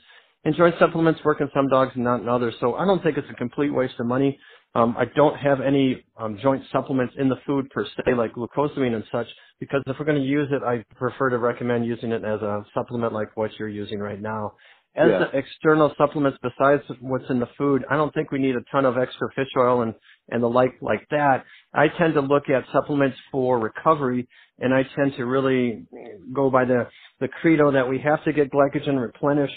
And 0.46 0.56
joint 0.56 0.76
supplements 0.80 1.20
work 1.26 1.42
in 1.42 1.50
some 1.54 1.68
dogs 1.68 1.92
and 1.96 2.06
not 2.06 2.22
in 2.22 2.30
others. 2.30 2.56
So 2.62 2.76
I 2.76 2.86
don't 2.86 3.04
think 3.04 3.18
it's 3.18 3.30
a 3.30 3.36
complete 3.36 3.74
waste 3.74 3.96
of 4.00 4.06
money. 4.06 4.40
Um, 4.76 4.96
I 4.98 5.06
don't 5.18 5.36
have 5.38 5.62
any 5.62 6.04
um, 6.18 6.40
joint 6.42 6.64
supplements 6.72 7.16
in 7.20 7.30
the 7.30 7.38
food 7.46 7.70
per 7.72 7.86
se, 7.86 8.16
like 8.18 8.34
glucosamine 8.36 8.96
and 8.96 9.06
such, 9.12 9.28
because 9.60 9.84
if 9.88 9.98
we're 10.00 10.06
going 10.06 10.22
to 10.22 10.28
use 10.28 10.50
it, 10.52 10.64
I 10.64 10.86
prefer 10.96 11.30
to 11.32 11.40
recommend 11.40 11.86
using 11.88 12.14
it 12.14 12.24
as 12.26 12.42
a 12.42 12.66
supplement 12.74 13.14
like 13.14 13.38
what 13.38 13.52
you're 13.60 13.70
using 13.70 14.00
right 14.00 14.22
now. 14.22 14.54
As 14.96 15.10
Yeah. 15.12 15.20
the 15.20 15.38
external 15.40 15.94
supplements 15.98 16.40
besides 16.44 16.84
what's 17.02 17.30
in 17.32 17.40
the 17.40 17.48
food, 17.58 17.86
I 17.92 17.98
don't 17.98 18.14
think 18.14 18.32
we 18.32 18.40
need 18.40 18.56
a 18.58 18.62
ton 18.72 18.86
of 18.86 18.98
extra 18.98 19.30
fish 19.36 19.50
oil 19.58 19.84
and, 19.84 19.96
and 20.30 20.44
the 20.44 20.50
like 20.50 20.74
like 20.82 21.08
that. 21.12 21.46
I 21.74 21.90
tend 21.90 22.16
to 22.16 22.22
look 22.22 22.50
at 22.50 22.66
supplements 22.74 23.18
for 23.32 23.60
recovery 23.60 24.28
and 24.60 24.74
I 24.74 24.84
tend 24.98 25.16
to 25.18 25.26
really 25.26 25.86
go 26.34 26.50
by 26.52 26.66
the, 26.66 26.88
the 27.22 27.30
credo 27.30 27.72
that 27.74 27.90
we 27.90 28.00
have 28.00 28.24
to 28.26 28.34
get 28.34 28.52
glycogen 28.52 29.02
replenished 29.02 29.56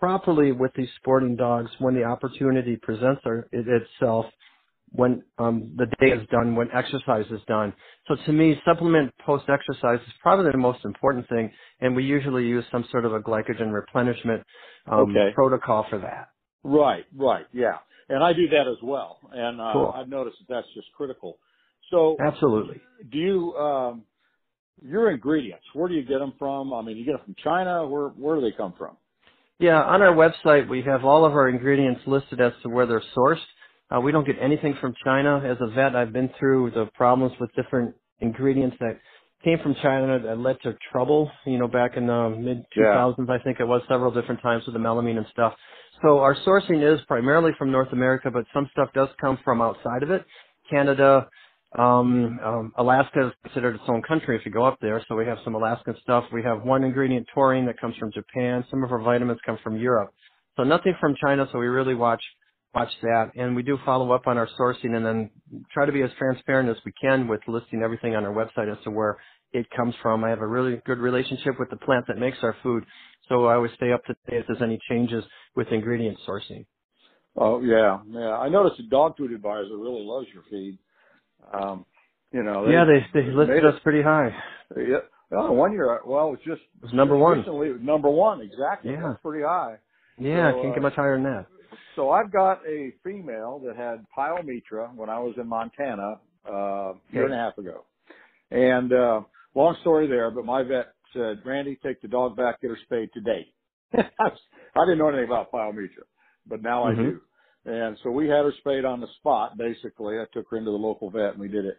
properly 0.00 0.52
with 0.52 0.72
these 0.76 0.90
sporting 0.98 1.36
dogs 1.36 1.70
when 1.78 1.94
the 1.94 2.04
opportunity 2.04 2.76
presents 2.76 3.22
our, 3.26 3.48
it, 3.52 3.66
itself 3.68 4.26
when 4.92 5.22
um, 5.38 5.74
the 5.76 5.86
day 6.00 6.12
is 6.12 6.26
done, 6.30 6.56
when 6.56 6.68
exercise 6.72 7.26
is 7.30 7.40
done. 7.48 7.74
So 8.08 8.16
to 8.26 8.32
me, 8.32 8.60
supplement 8.66 9.12
post 9.26 9.46
exercise 9.48 10.00
is 10.06 10.14
probably 10.22 10.52
the 10.52 10.58
most 10.58 10.84
important 10.84 11.28
thing, 11.28 11.52
and 11.80 11.96
we 11.96 12.04
usually 12.04 12.46
use 12.46 12.64
some 12.72 12.86
sort 12.92 13.06
of 13.06 13.14
a 13.14 13.20
glycogen 13.20 13.72
replenishment 13.72 14.44
um, 14.92 15.02
Okay. 15.10 15.32
protocol 15.34 15.86
for 15.90 15.98
that. 16.00 16.30
Right, 16.64 17.06
right, 17.16 17.46
yeah. 17.54 17.78
And 18.10 18.24
I 18.24 18.34
do 18.34 18.48
that 18.50 18.68
as 18.68 18.78
well. 18.82 19.18
And 19.32 19.60
uh, 19.60 19.72
Cool. 19.74 19.92
I've 19.96 20.08
noticed 20.10 20.38
that 20.40 20.54
that's 20.54 20.68
just 20.74 20.88
critical. 20.96 21.38
So 21.90 22.16
Absolutely. 22.20 22.82
do 23.12 23.18
you 23.18 23.54
um 23.56 24.04
your 24.82 25.10
ingredients, 25.10 25.64
where 25.74 25.88
do 25.88 25.94
you 25.94 26.04
get 26.04 26.18
them 26.20 26.34
from? 26.38 26.72
I 26.74 26.82
mean, 26.82 26.96
you 26.98 27.04
get 27.06 27.12
them 27.18 27.26
from 27.26 27.36
China, 27.44 27.86
where 27.88 28.08
where 28.10 28.36
do 28.36 28.42
they 28.42 28.56
come 28.56 28.74
from? 28.78 28.96
Yeah, 29.60 29.82
on 29.82 30.02
our 30.02 30.14
website 30.14 30.68
we 30.68 30.82
have 30.82 31.04
all 31.04 31.24
of 31.26 31.32
our 31.32 31.48
ingredients 31.48 32.02
listed 32.06 32.40
as 32.40 32.52
to 32.62 32.70
where 32.70 32.86
they're 32.86 33.02
sourced. 33.16 33.40
Uh, 33.92 34.00
we 34.00 34.12
don't 34.12 34.26
get 34.26 34.36
anything 34.40 34.74
from 34.80 34.94
China. 35.04 35.42
As 35.44 35.58
a 35.60 35.66
vet, 35.74 35.94
I've 35.94 36.12
been 36.12 36.30
through 36.38 36.70
the 36.70 36.86
problems 36.94 37.32
with 37.40 37.50
different 37.54 37.94
ingredients 38.20 38.76
that 38.80 38.98
came 39.44 39.58
from 39.62 39.74
China 39.82 40.18
that 40.20 40.38
led 40.38 40.56
to 40.62 40.76
trouble, 40.90 41.30
you 41.44 41.58
know, 41.58 41.68
back 41.68 41.96
in 41.96 42.06
the 42.06 42.30
mid 42.30 42.64
2000s, 42.76 43.28
I 43.28 43.42
think 43.42 43.60
it 43.60 43.64
was 43.64 43.82
several 43.88 44.12
different 44.12 44.40
times 44.40 44.64
with 44.66 44.74
the 44.74 44.78
melamine 44.78 45.16
and 45.16 45.26
stuff. 45.32 45.52
So 46.02 46.18
our 46.18 46.36
sourcing 46.46 46.82
is 46.82 47.00
primarily 47.06 47.52
from 47.58 47.70
North 47.70 47.92
America, 47.92 48.30
but 48.30 48.44
some 48.54 48.68
stuff 48.72 48.88
does 48.94 49.08
come 49.20 49.38
from 49.44 49.60
outside 49.60 50.02
of 50.02 50.10
it. 50.10 50.24
Canada, 50.70 51.28
um, 51.78 52.38
um, 52.44 52.72
Alaska 52.78 53.28
is 53.28 53.32
considered 53.44 53.74
its 53.74 53.84
own 53.88 54.02
country 54.02 54.36
if 54.36 54.46
you 54.46 54.52
go 54.52 54.64
up 54.64 54.78
there, 54.80 55.04
so 55.08 55.16
we 55.16 55.26
have 55.26 55.38
some 55.44 55.54
Alaskan 55.54 55.96
stuff. 56.02 56.24
We 56.32 56.42
have 56.42 56.62
one 56.62 56.84
ingredient, 56.84 57.26
taurine, 57.34 57.66
that 57.66 57.80
comes 57.80 57.96
from 57.96 58.10
Japan. 58.12 58.64
Some 58.70 58.84
of 58.84 58.92
our 58.92 59.00
vitamins 59.02 59.40
come 59.44 59.58
from 59.62 59.76
Europe. 59.76 60.12
So 60.56 60.62
nothing 60.62 60.94
from 61.00 61.14
China, 61.22 61.46
so 61.52 61.58
we 61.58 61.66
really 61.66 61.94
watch 61.94 62.22
watch 62.74 62.90
that. 63.02 63.32
And 63.36 63.56
we 63.56 63.62
do 63.62 63.78
follow 63.84 64.12
up 64.12 64.26
on 64.26 64.38
our 64.38 64.48
sourcing 64.58 64.94
and 64.96 65.04
then 65.04 65.30
try 65.72 65.86
to 65.86 65.92
be 65.92 66.02
as 66.02 66.10
transparent 66.18 66.68
as 66.68 66.76
we 66.84 66.92
can 67.00 67.28
with 67.28 67.40
listing 67.48 67.82
everything 67.82 68.14
on 68.16 68.24
our 68.24 68.32
website 68.34 68.70
as 68.70 68.82
to 68.84 68.90
where 68.90 69.18
it 69.52 69.66
comes 69.76 69.94
from. 70.02 70.24
I 70.24 70.30
have 70.30 70.40
a 70.40 70.46
really 70.46 70.80
good 70.86 70.98
relationship 70.98 71.54
with 71.58 71.70
the 71.70 71.76
plant 71.76 72.06
that 72.08 72.18
makes 72.18 72.38
our 72.42 72.56
food, 72.62 72.84
so 73.28 73.46
I 73.46 73.54
always 73.54 73.72
stay 73.76 73.92
up 73.92 74.04
to 74.06 74.14
date 74.28 74.38
if 74.40 74.46
there's 74.48 74.62
any 74.62 74.78
changes 74.88 75.24
with 75.56 75.68
ingredient 75.68 76.18
sourcing. 76.28 76.66
Oh 77.36 77.60
yeah, 77.62 77.98
yeah. 78.10 78.36
I 78.36 78.48
noticed 78.48 78.76
the 78.78 78.84
dog 78.88 79.16
food 79.16 79.32
advisor 79.32 79.76
really 79.76 80.04
loves 80.04 80.26
your 80.34 80.42
feed. 80.50 80.78
Um, 81.52 81.86
you 82.32 82.42
know, 82.42 82.68
yeah, 82.68 82.84
they 82.84 83.06
they 83.20 83.30
listed 83.30 83.64
us 83.64 83.74
pretty 83.82 84.02
high. 84.02 84.34
Yeah. 84.76 84.98
Oh, 85.34 85.52
one 85.52 85.72
year, 85.72 86.00
well, 86.06 86.28
it 86.28 86.30
was 86.32 86.38
just 86.46 86.60
It 86.82 86.84
was 86.84 86.92
number 86.92 87.16
one. 87.16 87.38
recently, 87.38 87.68
it 87.68 87.72
was 87.72 87.82
number 87.82 88.10
one, 88.10 88.42
exactly. 88.42 88.92
Yeah. 88.92 89.02
That's 89.08 89.22
pretty 89.22 89.44
high. 89.44 89.76
Yeah, 90.18 90.52
So, 90.52 90.56
can't 90.62 90.72
uh, 90.72 90.74
get 90.74 90.82
much 90.82 90.94
higher 90.94 91.14
than 91.16 91.24
that. 91.24 91.46
So 91.96 92.10
I've 92.10 92.32
got 92.32 92.60
a 92.66 92.92
female 93.04 93.60
that 93.66 93.76
had 93.76 94.04
pyometra 94.16 94.94
when 94.94 95.08
I 95.08 95.18
was 95.18 95.34
in 95.38 95.48
Montana 95.48 96.20
uh, 96.48 96.52
a 96.52 96.94
year 97.12 97.24
and 97.26 97.34
a 97.34 97.36
half 97.36 97.58
ago. 97.58 97.84
And 98.50 98.92
uh, 98.92 99.20
long 99.54 99.76
story 99.80 100.06
there, 100.06 100.30
but 100.30 100.44
my 100.44 100.62
vet 100.62 100.94
said, 101.12 101.42
Randy, 101.44 101.78
take 101.82 102.00
the 102.02 102.08
dog 102.08 102.36
back, 102.36 102.60
get 102.60 102.70
her 102.70 102.78
spayed 102.84 103.10
today. 103.14 103.46
I 103.94 104.84
didn't 104.84 104.98
know 104.98 105.08
anything 105.08 105.26
about 105.26 105.52
pyometra, 105.52 106.04
but 106.46 106.62
now 106.62 106.84
I 106.84 106.92
Mhm. 106.92 107.02
do. 107.02 107.20
And 107.64 107.96
so 108.02 108.10
we 108.10 108.28
had 108.28 108.44
her 108.44 108.52
spayed 108.58 108.84
on 108.84 109.00
the 109.00 109.06
spot, 109.18 109.56
basically. 109.56 110.18
I 110.18 110.24
took 110.32 110.50
her 110.50 110.56
into 110.56 110.70
the 110.70 110.76
local 110.76 111.10
vet 111.10 111.32
and 111.32 111.40
we 111.40 111.48
did 111.48 111.64
it. 111.64 111.78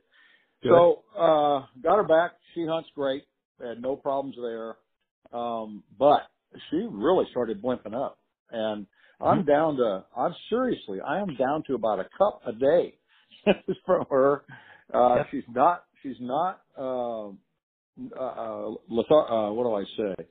Good. 0.62 0.70
So, 0.70 1.04
uh, 1.16 1.66
got 1.82 1.98
her 1.98 2.04
back. 2.04 2.32
She 2.54 2.66
hunts 2.66 2.90
great. 2.96 3.24
Had 3.62 3.82
no 3.82 3.96
problems 3.98 4.36
there. 4.42 4.78
Um, 5.34 5.84
but 6.00 6.22
she 6.70 6.88
really 6.90 7.26
started 7.32 7.62
blimping 7.62 7.94
up 7.94 8.18
and 8.52 8.88
I'm 9.24 9.46
down 9.46 9.78
to, 9.78 10.06
I'm 10.18 10.36
seriously, 10.50 11.00
I 11.02 11.20
am 11.20 11.36
down 11.38 11.64
to 11.68 11.76
about 11.76 12.00
a 12.00 12.06
cup 12.18 12.42
a 12.48 12.54
day 12.54 13.00
from 13.86 14.06
her. 14.10 14.44
Uh, 14.94 15.18
Yep. 15.18 15.28
she's 15.32 15.44
not, 15.50 15.86
she's 16.04 16.18
not, 16.20 16.62
um, 16.78 17.40
uh, 18.18 18.22
uh, 18.24 18.72
lethar- 18.92 19.32
uh, 19.32 19.54
what 19.54 19.64
do 19.66 19.74
I 19.76 19.84
say? 19.98 20.26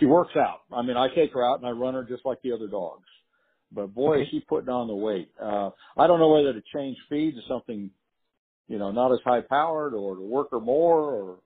She 0.00 0.06
works 0.06 0.32
out. 0.36 0.60
I 0.72 0.82
mean, 0.82 0.96
I 0.96 1.08
take 1.14 1.32
her 1.34 1.44
out 1.44 1.58
and 1.60 1.66
I 1.68 1.72
run 1.72 1.94
her 1.94 2.04
just 2.04 2.24
like 2.26 2.42
the 2.42 2.52
other 2.52 2.68
dogs. 2.68 3.06
But 3.72 3.94
boy, 3.94 4.22
is 4.22 4.28
she 4.30 4.40
putting 4.40 4.70
on 4.70 4.88
the 4.88 4.94
weight. 4.94 5.30
Uh, 5.42 5.70
I 5.96 6.06
don't 6.06 6.20
know 6.20 6.30
whether 6.30 6.52
to 6.54 6.62
change 6.74 6.96
feed 7.10 7.34
to 7.34 7.42
something, 7.48 7.90
you 8.68 8.78
know, 8.78 8.92
not 8.92 9.12
as 9.12 9.20
high 9.24 9.42
powered 9.42 9.94
or 9.94 10.16
to 10.16 10.22
work 10.22 10.48
her 10.52 10.60
more 10.60 11.00
or, 11.00 11.38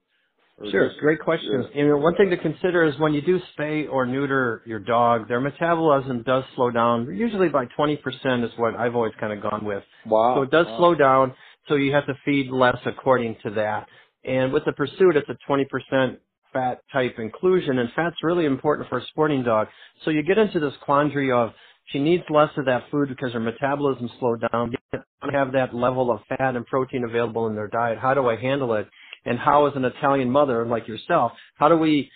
or 0.59 0.71
Sure, 0.71 0.89
just- 0.89 1.01
great 1.01 1.21
question. 1.21 1.63
yeah. 1.75 1.83
You 1.83 1.89
know, 1.89 1.97
one 1.97 2.15
thing 2.15 2.31
to 2.31 2.37
consider 2.37 2.85
is 2.85 2.99
when 2.99 3.15
you 3.15 3.21
do 3.21 3.41
spay 3.57 3.89
or 3.91 4.07
neuter 4.07 4.63
your 4.67 4.79
dog, 4.79 5.29
their 5.29 5.41
metabolism 5.41 6.23
does 6.23 6.45
slow 6.55 6.71
down. 6.71 7.07
Usually 7.15 7.49
by 7.49 7.67
20% 7.67 8.45
is 8.45 8.57
what 8.59 8.77
I've 8.77 8.95
always 8.95 9.15
kind 9.19 9.33
of 9.33 9.41
gone 9.41 9.65
with. 9.65 9.85
Wow. 10.07 10.37
So 10.37 10.43
it 10.43 10.51
does 10.51 10.67
Wow. 10.67 10.77
slow 10.77 10.95
down, 10.95 11.35
so 11.69 11.75
you 11.77 11.93
have 11.93 12.07
to 12.07 12.15
feed 12.25 12.51
less 12.51 12.79
according 12.87 13.37
to 13.43 13.51
that. 13.51 13.89
And 14.25 14.53
with 14.53 14.65
the 14.65 14.73
pursuit, 14.73 15.17
it's 15.17 15.29
a 15.29 15.37
20% 15.49 16.19
fat 16.53 16.81
type 16.93 17.19
inclusion, 17.19 17.79
and 17.79 17.91
fat's 17.93 18.23
really 18.23 18.45
important 18.45 18.89
for 18.89 18.99
a 18.99 19.03
sporting 19.07 19.43
dog. 19.43 19.69
So 20.03 20.11
you 20.11 20.23
get 20.23 20.37
into 20.39 20.61
this 20.61 20.77
quandary 20.83 21.33
of 21.33 21.55
she 21.87 21.99
needs 21.99 22.23
less 22.31 22.51
of 22.57 22.67
that 22.67 22.89
food 22.91 23.09
because 23.09 23.33
her 23.33 23.41
metabolism 23.41 24.09
slowed 24.21 24.43
down. 24.53 24.73
I 24.93 24.99
don't 25.23 25.35
have 25.35 25.53
that 25.53 25.75
level 25.75 26.11
of 26.13 26.21
fat 26.27 26.55
and 26.55 26.65
protein 26.67 27.05
available 27.05 27.49
in 27.49 27.57
their 27.57 27.67
diet. 27.69 27.99
How 27.99 28.15
do 28.15 28.29
I 28.29 28.37
handle 28.37 28.75
it? 28.75 28.87
And 29.25 29.39
how, 29.39 29.67
as 29.67 29.75
an 29.77 29.85
Italian 29.85 30.31
mother 30.31 30.67
like 30.67 30.89
yourself, 30.89 31.33
how 31.57 31.69
do 31.69 31.77
we 31.77 32.11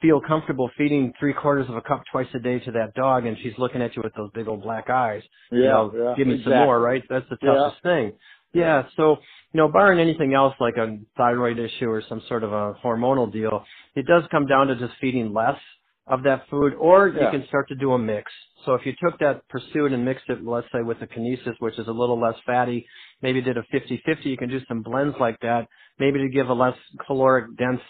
feel 0.00 0.20
comfortable 0.26 0.70
feeding 0.76 1.12
three 1.18 1.32
quarters 1.32 1.66
of 1.68 1.76
a 1.76 1.80
cup 1.82 2.02
twice 2.10 2.26
a 2.34 2.38
day 2.40 2.58
to 2.60 2.72
that 2.72 2.94
dog 2.94 3.24
and 3.26 3.36
she's 3.42 3.52
looking 3.58 3.80
at 3.82 3.94
you 3.96 4.02
with 4.02 4.14
those 4.16 4.30
big 4.34 4.48
old 4.48 4.62
black 4.62 4.90
eyes? 4.90 5.22
Yeah, 5.50 5.58
you 5.58 5.64
know, 5.68 5.92
yeah, 5.94 6.14
give 6.16 6.26
me 6.26 6.34
exactly. 6.34 6.52
some 6.54 6.64
more, 6.64 6.80
right? 6.80 7.02
That's 7.08 7.28
the 7.30 7.38
Yeah. 7.42 7.54
toughest 7.54 7.82
thing. 7.82 8.12
Yeah, 8.54 8.84
so, 8.96 9.16
you 9.52 9.58
know, 9.58 9.68
barring 9.68 9.98
anything 10.00 10.34
else 10.34 10.54
like 10.60 10.76
a 10.76 10.98
thyroid 11.16 11.58
issue 11.58 11.88
or 11.90 12.02
some 12.08 12.20
sort 12.28 12.44
of 12.44 12.52
a 12.52 12.74
hormonal 12.84 13.32
deal, 13.32 13.64
it 13.94 14.06
does 14.06 14.24
come 14.30 14.46
down 14.46 14.66
to 14.68 14.76
just 14.76 14.94
feeding 15.00 15.32
less 15.32 15.58
of 16.06 16.22
that 16.24 16.44
food, 16.50 16.74
or 16.78 17.08
you 17.08 17.14
can 17.30 17.46
start 17.48 17.68
to 17.68 17.76
do 17.76 17.92
a 17.92 17.98
mix. 17.98 18.30
So 18.66 18.74
if 18.74 18.86
you 18.86 18.92
took 19.02 19.18
that 19.20 19.48
pursuit 19.48 19.92
and 19.92 20.04
mixed 20.04 20.28
it, 20.28 20.44
let's 20.44 20.66
say 20.72 20.82
with 20.82 21.00
the 21.00 21.06
kinesis, 21.06 21.54
which 21.60 21.78
is 21.78 21.88
a 21.88 21.92
little 21.92 22.20
less 22.20 22.36
fatty, 22.46 22.86
maybe 23.22 23.40
did 23.42 23.56
a 23.56 23.62
50-50, 23.74 24.24
you 24.24 24.36
can 24.36 24.50
do 24.50 24.60
some 24.68 24.82
blends 24.82 25.16
like 25.20 25.38
that, 25.40 25.68
maybe 26.00 26.18
to 26.20 26.28
give 26.28 26.48
a 26.48 26.54
less 26.54 26.76
caloric 27.06 27.56
dense 27.56 27.80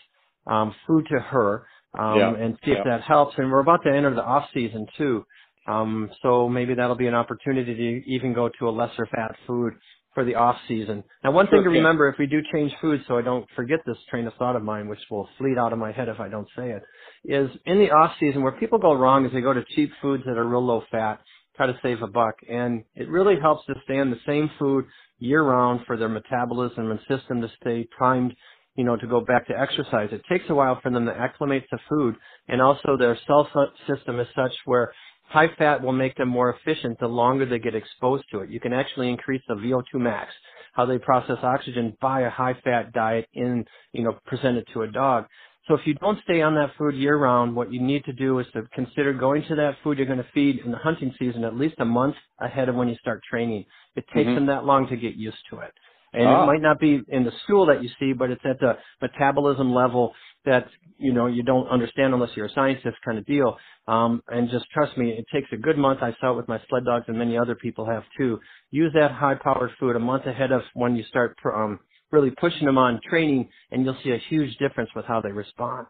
um, 0.46 0.74
food 0.86 1.06
to 1.10 1.20
her, 1.20 1.66
um, 1.98 2.18
Yeah, 2.18 2.34
and 2.36 2.58
see 2.64 2.72
yeah. 2.72 2.78
if 2.78 2.84
that 2.84 3.02
helps. 3.02 3.34
And 3.38 3.50
we're 3.50 3.60
about 3.60 3.82
to 3.84 3.90
enter 3.94 4.14
the 4.14 4.24
off 4.24 4.48
season 4.54 4.86
too. 4.98 5.24
Um, 5.66 6.10
so 6.22 6.48
maybe 6.48 6.74
that'll 6.74 6.96
be 6.96 7.06
an 7.06 7.14
opportunity 7.14 7.74
to 7.74 8.10
even 8.10 8.34
go 8.34 8.50
to 8.58 8.68
a 8.68 8.72
lesser 8.72 9.06
fat 9.06 9.36
food 9.46 9.74
for 10.14 10.24
the 10.24 10.34
off 10.34 10.56
season. 10.68 11.02
Now, 11.24 11.32
one 11.32 11.46
thing 11.46 11.58
to 11.58 11.64
can. 11.64 11.72
remember 11.72 12.08
if 12.08 12.16
we 12.18 12.26
do 12.26 12.40
change 12.52 12.72
food, 12.80 13.00
so 13.08 13.16
I 13.16 13.22
don't 13.22 13.46
forget 13.56 13.80
this 13.86 13.96
train 14.10 14.26
of 14.26 14.34
thought 14.34 14.56
of 14.56 14.62
mine, 14.62 14.88
which 14.88 14.98
will 15.10 15.28
fleet 15.38 15.58
out 15.58 15.72
of 15.72 15.78
my 15.78 15.92
head 15.92 16.08
if 16.08 16.20
I 16.20 16.28
don't 16.28 16.48
say 16.56 16.70
it, 16.70 16.82
is 17.24 17.50
in 17.66 17.78
the 17.78 17.90
off 17.90 18.12
season 18.20 18.42
where 18.42 18.52
people 18.52 18.78
go 18.78 18.94
wrong 18.94 19.24
is 19.24 19.32
they 19.32 19.40
go 19.40 19.54
to 19.54 19.64
cheap 19.74 19.90
foods 20.00 20.24
that 20.26 20.36
are 20.36 20.46
real 20.46 20.64
low 20.64 20.82
fat, 20.90 21.20
try 21.56 21.66
to 21.66 21.78
save 21.82 22.02
a 22.02 22.06
buck, 22.06 22.34
and 22.48 22.84
it 22.94 23.08
really 23.08 23.36
helps 23.40 23.64
to 23.66 23.74
stay 23.84 23.98
on 23.98 24.10
the 24.10 24.20
same 24.26 24.50
food 24.58 24.84
year 25.18 25.42
round 25.42 25.80
for 25.86 25.96
their 25.96 26.08
metabolism 26.08 26.90
and 26.90 27.00
system 27.08 27.40
to 27.40 27.48
stay 27.60 27.86
primed, 27.96 28.34
you 28.76 28.84
know, 28.84 28.96
to 28.96 29.06
go 29.06 29.20
back 29.20 29.46
to 29.46 29.58
exercise. 29.58 30.08
It 30.12 30.22
takes 30.28 30.44
a 30.48 30.54
while 30.54 30.80
for 30.82 30.90
them 30.90 31.06
to 31.06 31.12
acclimate 31.12 31.64
to 31.70 31.78
food, 31.88 32.16
and 32.48 32.60
also 32.60 32.96
their 32.98 33.16
cell 33.26 33.48
system 33.88 34.20
is 34.20 34.26
such 34.34 34.52
where 34.64 34.92
high 35.32 35.48
fat 35.56 35.82
will 35.82 35.92
make 35.92 36.14
them 36.16 36.28
more 36.28 36.54
efficient 36.54 36.98
the 37.00 37.06
longer 37.06 37.46
they 37.46 37.58
get 37.58 37.74
exposed 37.74 38.24
to 38.30 38.40
it. 38.40 38.50
You 38.50 38.60
can 38.60 38.72
actually 38.72 39.08
increase 39.08 39.42
the 39.48 39.54
VO2 39.54 39.94
max, 39.94 40.30
how 40.74 40.84
they 40.84 40.98
process 40.98 41.38
oxygen 41.42 41.96
by 42.00 42.22
a 42.22 42.30
high 42.30 42.54
fat 42.62 42.92
diet 42.92 43.26
in, 43.32 43.64
you 43.92 44.04
know, 44.04 44.18
presented 44.26 44.66
to 44.74 44.82
a 44.82 44.88
dog. 44.88 45.24
So 45.68 45.74
if 45.74 45.80
you 45.86 45.94
don't 45.94 46.18
stay 46.24 46.42
on 46.42 46.54
that 46.56 46.72
food 46.76 46.96
year 46.96 47.16
round, 47.16 47.56
what 47.56 47.72
you 47.72 47.80
need 47.80 48.04
to 48.04 48.12
do 48.12 48.40
is 48.40 48.46
to 48.52 48.62
consider 48.74 49.12
going 49.14 49.44
to 49.48 49.54
that 49.54 49.76
food 49.82 49.96
you're 49.96 50.06
going 50.06 50.18
to 50.18 50.26
feed 50.34 50.58
in 50.64 50.70
the 50.70 50.76
hunting 50.76 51.14
season 51.18 51.44
at 51.44 51.56
least 51.56 51.76
a 51.78 51.84
month 51.84 52.16
ahead 52.40 52.68
of 52.68 52.74
when 52.74 52.88
you 52.88 52.96
start 52.96 53.22
training. 53.28 53.64
It 53.96 54.04
takes 54.12 54.26
mm-hmm. 54.26 54.34
them 54.34 54.46
that 54.46 54.64
long 54.64 54.88
to 54.88 54.96
get 54.96 55.14
used 55.14 55.38
to 55.50 55.60
it. 55.60 55.72
And 56.12 56.26
ah. 56.26 56.42
it 56.42 56.46
might 56.46 56.62
not 56.62 56.78
be 56.78 57.00
in 57.08 57.24
the 57.24 57.32
stool 57.44 57.66
that 57.66 57.82
you 57.82 57.90
see, 57.98 58.12
but 58.12 58.30
it's 58.30 58.42
at 58.44 58.60
the 58.60 58.76
metabolism 59.00 59.72
level 59.72 60.14
that, 60.44 60.66
you 60.98 61.12
know, 61.12 61.26
you 61.26 61.42
don't 61.42 61.68
understand 61.68 62.14
unless 62.14 62.30
you're 62.34 62.46
a 62.46 62.52
scientist 62.52 62.96
kind 63.04 63.18
of 63.18 63.26
deal. 63.26 63.56
Um, 63.88 64.22
and 64.28 64.50
just 64.50 64.66
trust 64.70 64.96
me, 64.98 65.10
it 65.10 65.26
takes 65.32 65.48
a 65.52 65.56
good 65.56 65.78
month. 65.78 66.00
I 66.02 66.14
saw 66.20 66.32
it 66.32 66.36
with 66.36 66.48
my 66.48 66.60
sled 66.68 66.84
dogs 66.84 67.04
and 67.08 67.18
many 67.18 67.38
other 67.38 67.54
people 67.54 67.86
have 67.86 68.02
too. 68.18 68.40
Use 68.70 68.92
that 68.94 69.12
high 69.12 69.34
powered 69.34 69.70
food 69.78 69.96
a 69.96 70.00
month 70.00 70.26
ahead 70.26 70.52
of 70.52 70.62
when 70.74 70.96
you 70.96 71.04
start, 71.04 71.36
um, 71.44 71.78
really 72.10 72.30
pushing 72.30 72.66
them 72.66 72.78
on 72.78 73.00
training 73.08 73.48
and 73.70 73.84
you'll 73.84 73.96
see 74.04 74.10
a 74.10 74.18
huge 74.28 74.56
difference 74.58 74.90
with 74.94 75.06
how 75.06 75.20
they 75.20 75.32
respond. 75.32 75.86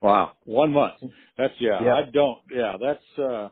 Wow. 0.00 0.32
One 0.44 0.72
month. 0.72 0.94
That's 1.38 1.54
yeah, 1.58 1.82
yeah. 1.82 1.94
I 1.94 2.02
don't 2.12 2.38
yeah, 2.50 2.74
that's 2.80 3.18
uh 3.18 3.48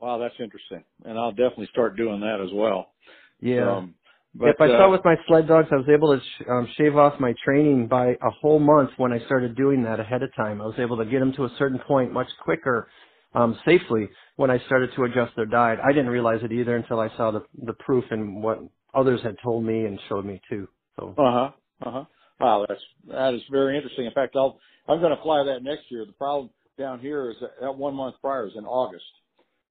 wow, 0.00 0.18
that's 0.18 0.34
interesting. 0.40 0.84
And 1.04 1.18
I'll 1.18 1.30
definitely 1.30 1.68
start 1.72 1.96
doing 1.96 2.20
that 2.20 2.40
as 2.40 2.50
well. 2.52 2.92
Yeah. 3.40 3.76
Um, 3.76 3.94
but, 4.38 4.48
if 4.50 4.56
I 4.60 4.66
uh, 4.66 4.78
saw 4.78 4.90
with 4.90 5.04
my 5.04 5.16
sled 5.26 5.48
dogs, 5.48 5.68
I 5.70 5.76
was 5.76 5.88
able 5.88 6.16
to 6.16 6.20
sh- 6.22 6.44
um, 6.48 6.68
shave 6.76 6.96
off 6.96 7.18
my 7.20 7.34
training 7.44 7.86
by 7.86 8.08
a 8.10 8.30
whole 8.40 8.58
month 8.58 8.90
when 8.96 9.12
I 9.12 9.24
started 9.26 9.56
doing 9.56 9.82
that 9.84 10.00
ahead 10.00 10.22
of 10.22 10.34
time. 10.34 10.60
I 10.60 10.66
was 10.66 10.78
able 10.78 10.96
to 10.98 11.04
get 11.04 11.20
them 11.20 11.32
to 11.34 11.44
a 11.44 11.50
certain 11.58 11.78
point 11.78 12.12
much 12.12 12.28
quicker, 12.42 12.88
um, 13.34 13.58
safely 13.64 14.08
when 14.36 14.50
I 14.50 14.58
started 14.66 14.90
to 14.96 15.04
adjust 15.04 15.34
their 15.36 15.46
diet. 15.46 15.78
I 15.84 15.92
didn't 15.92 16.10
realize 16.10 16.40
it 16.42 16.52
either 16.52 16.76
until 16.76 17.00
I 17.00 17.08
saw 17.16 17.30
the 17.30 17.42
the 17.64 17.74
proof 17.74 18.04
and 18.10 18.42
what 18.42 18.60
others 18.94 19.20
had 19.22 19.36
told 19.42 19.64
me 19.64 19.84
and 19.84 19.98
showed 20.08 20.24
me 20.24 20.40
too. 20.48 20.68
So. 20.98 21.14
Uh 21.18 21.32
huh. 21.32 21.50
Uh 21.82 21.90
huh. 21.90 22.04
Wow, 22.40 22.66
that's 22.68 22.80
that 23.08 23.34
is 23.34 23.40
very 23.50 23.76
interesting. 23.76 24.06
In 24.06 24.12
fact, 24.12 24.36
I'll 24.36 24.58
I'm 24.88 25.00
going 25.00 25.16
to 25.16 25.22
fly 25.22 25.42
that 25.44 25.62
next 25.62 25.84
year. 25.90 26.04
The 26.04 26.12
problem 26.12 26.50
down 26.78 27.00
here 27.00 27.30
is 27.30 27.36
that, 27.40 27.52
that 27.60 27.76
one 27.76 27.94
month 27.94 28.16
prior 28.20 28.46
is 28.46 28.52
in 28.56 28.64
August, 28.64 29.04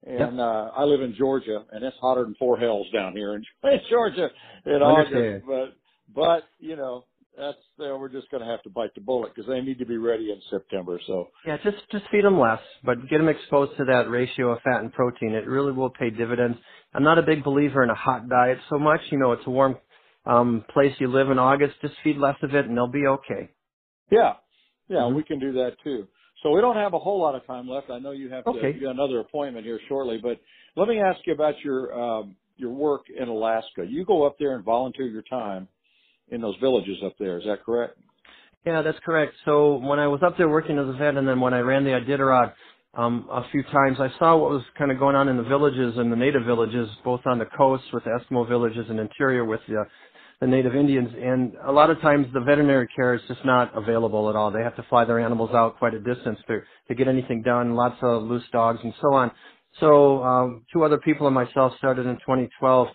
and 0.04 0.20
yep. 0.20 0.34
uh, 0.38 0.70
I 0.76 0.84
live 0.84 1.02
in 1.02 1.16
Georgia, 1.18 1.64
and 1.72 1.84
it's 1.84 1.98
hotter 2.00 2.24
than 2.24 2.36
four 2.38 2.58
hells 2.58 2.88
down 2.94 3.14
here 3.14 3.36
in, 3.36 3.44
in 3.64 3.80
Georgia 3.90 4.30
in 4.66 4.74
August. 4.74 5.46
But 5.48 5.76
but 6.14 6.44
you 6.60 6.76
know 6.76 7.06
that's 7.38 7.58
uh, 7.80 7.98
we're 7.98 8.10
just 8.10 8.30
going 8.30 8.44
to 8.44 8.50
have 8.50 8.62
to 8.64 8.70
bite 8.70 8.94
the 8.96 9.02
bullet 9.02 9.34
because 9.34 9.50
they 9.50 9.62
need 9.62 9.80
to 9.80 9.86
be 9.86 9.98
ready 9.98 10.32
in 10.32 10.40
September. 10.50 11.00
So 11.08 11.30
yeah, 11.46 11.58
just 11.64 11.78
just 11.92 12.06
feed 12.12 12.24
them 12.24 12.40
less, 12.40 12.62
but 12.84 13.10
get 13.10 13.18
them 13.18 13.30
exposed 13.30 13.78
to 13.78 13.86
that 13.86 14.10
ratio 14.10 14.52
of 14.52 14.62
fat 14.62 14.82
and 14.82 14.92
protein. 14.94 15.34
It 15.34 15.48
really 15.48 15.72
will 15.72 15.90
pay 15.90 16.10
dividends. 16.10 16.58
I'm 16.94 17.04
not 17.04 17.18
a 17.18 17.24
big 17.24 17.44
believer 17.44 17.84
in 17.84 17.90
a 17.90 17.96
hot 17.96 18.30
diet 18.30 18.60
so 18.70 18.80
much. 18.80 19.02
You 19.12 19.18
know, 19.18 19.34
it's 19.34 19.46
a 19.46 19.50
warm 19.50 19.78
um, 20.26 20.66
place 20.74 20.94
you 21.00 21.08
live 21.08 21.30
in 21.30 21.40
August, 21.40 21.76
just 21.82 21.94
feed 22.04 22.18
less 22.18 22.38
of 22.42 22.54
it 22.56 22.66
and 22.66 22.76
they'll 22.76 22.88
be 22.88 23.06
okay. 23.08 23.50
Yeah. 24.12 24.34
Yeah, 24.88 24.98
mm-hmm. 24.98 25.16
we 25.16 25.24
can 25.24 25.40
do 25.40 25.54
that 25.54 25.74
too. 25.84 26.08
So 26.44 26.52
we 26.52 26.62
don't 26.62 26.76
have 26.76 26.94
a 26.94 27.00
whole 27.00 27.20
lot 27.20 27.36
of 27.36 27.46
time 27.48 27.68
left. 27.68 27.90
I 27.90 28.00
know 28.00 28.12
you 28.12 28.30
have 28.30 28.44
to 28.44 28.52
okay. 28.52 28.74
you 28.74 28.82
got 28.82 28.92
another 28.92 29.20
appointment 29.20 29.66
here 29.66 29.80
shortly, 29.88 30.20
but 30.22 30.40
let 30.76 30.88
me 30.88 31.00
ask 31.00 31.20
you 31.26 31.34
about 31.34 31.56
your 31.64 31.94
um, 32.00 32.36
your 32.58 32.72
work 32.72 33.06
in 33.10 33.28
Alaska. 33.28 33.86
You 33.88 34.06
go 34.06 34.26
up 34.26 34.38
there 34.40 34.56
and 34.56 34.64
volunteer 34.64 35.08
your 35.08 35.24
time 35.24 35.68
in 36.30 36.42
those 36.42 36.56
villages 36.62 36.98
up 37.06 37.14
there. 37.20 37.38
Is 37.38 37.46
that 37.46 37.64
correct? 37.64 37.98
Yeah, 38.66 38.82
that's 38.82 38.98
correct. 39.06 39.34
So 39.46 39.76
when 39.76 40.00
I 40.00 40.08
was 40.08 40.22
up 40.26 40.38
there 40.38 40.50
working 40.50 40.80
as 40.80 40.88
a 40.88 40.94
vet, 40.94 41.16
and 41.16 41.28
then 41.28 41.40
when 41.40 41.54
I 41.54 41.60
ran 41.60 41.84
the 41.84 41.92
Iditarod 41.92 42.54
um, 42.96 43.28
a 43.32 43.44
few 43.52 43.62
times, 43.64 43.98
I 44.00 44.10
saw 44.18 44.36
what 44.38 44.50
was 44.50 44.64
kind 44.78 44.92
of 44.92 44.98
going 44.98 45.16
on 45.16 45.30
in 45.30 45.38
the 45.38 45.44
villages 45.44 45.94
and 45.98 46.12
the 46.12 46.16
native 46.16 46.46
villages, 46.46 46.90
both 47.04 47.22
on 47.26 47.38
the 47.38 47.46
coast 47.46 47.84
with 47.94 48.04
the 48.06 48.10
Eskimo 48.10 48.48
villages 48.48 48.86
and 48.90 49.00
interior 49.00 49.46
with 49.46 49.60
the 49.68 49.86
the 50.46 50.52
native 50.52 50.76
Indians. 50.76 51.10
And 51.20 51.54
a 51.66 51.72
lot 51.72 51.90
of 51.90 52.00
times 52.02 52.28
the 52.34 52.40
veterinary 52.40 52.88
care 52.96 53.16
is 53.16 53.22
just 53.28 53.44
not 53.44 53.76
available 53.76 54.30
at 54.30 54.36
all. 54.36 54.52
They 54.52 54.62
have 54.62 54.76
to 54.76 54.86
fly 54.90 55.04
their 55.04 55.20
animals 55.20 55.50
out 55.56 55.80
quite 55.80 55.96
a 55.96 56.00
distance 56.00 56.38
to, 56.48 56.60
to 56.88 56.96
get 56.96 57.08
anything 57.08 57.42
done, 57.42 57.74
lots 57.74 57.96
of 58.04 58.24
loose 58.24 58.44
dogs 58.52 58.80
and 58.84 58.94
so 59.02 59.14
on. 59.14 59.32
So 59.80 60.24
um, 60.24 60.66
two 60.72 60.84
other 60.84 61.00
people 61.00 61.26
and 61.26 61.34
myself 61.34 61.74
started 61.80 62.06
in 62.06 62.16
2012 62.18 62.88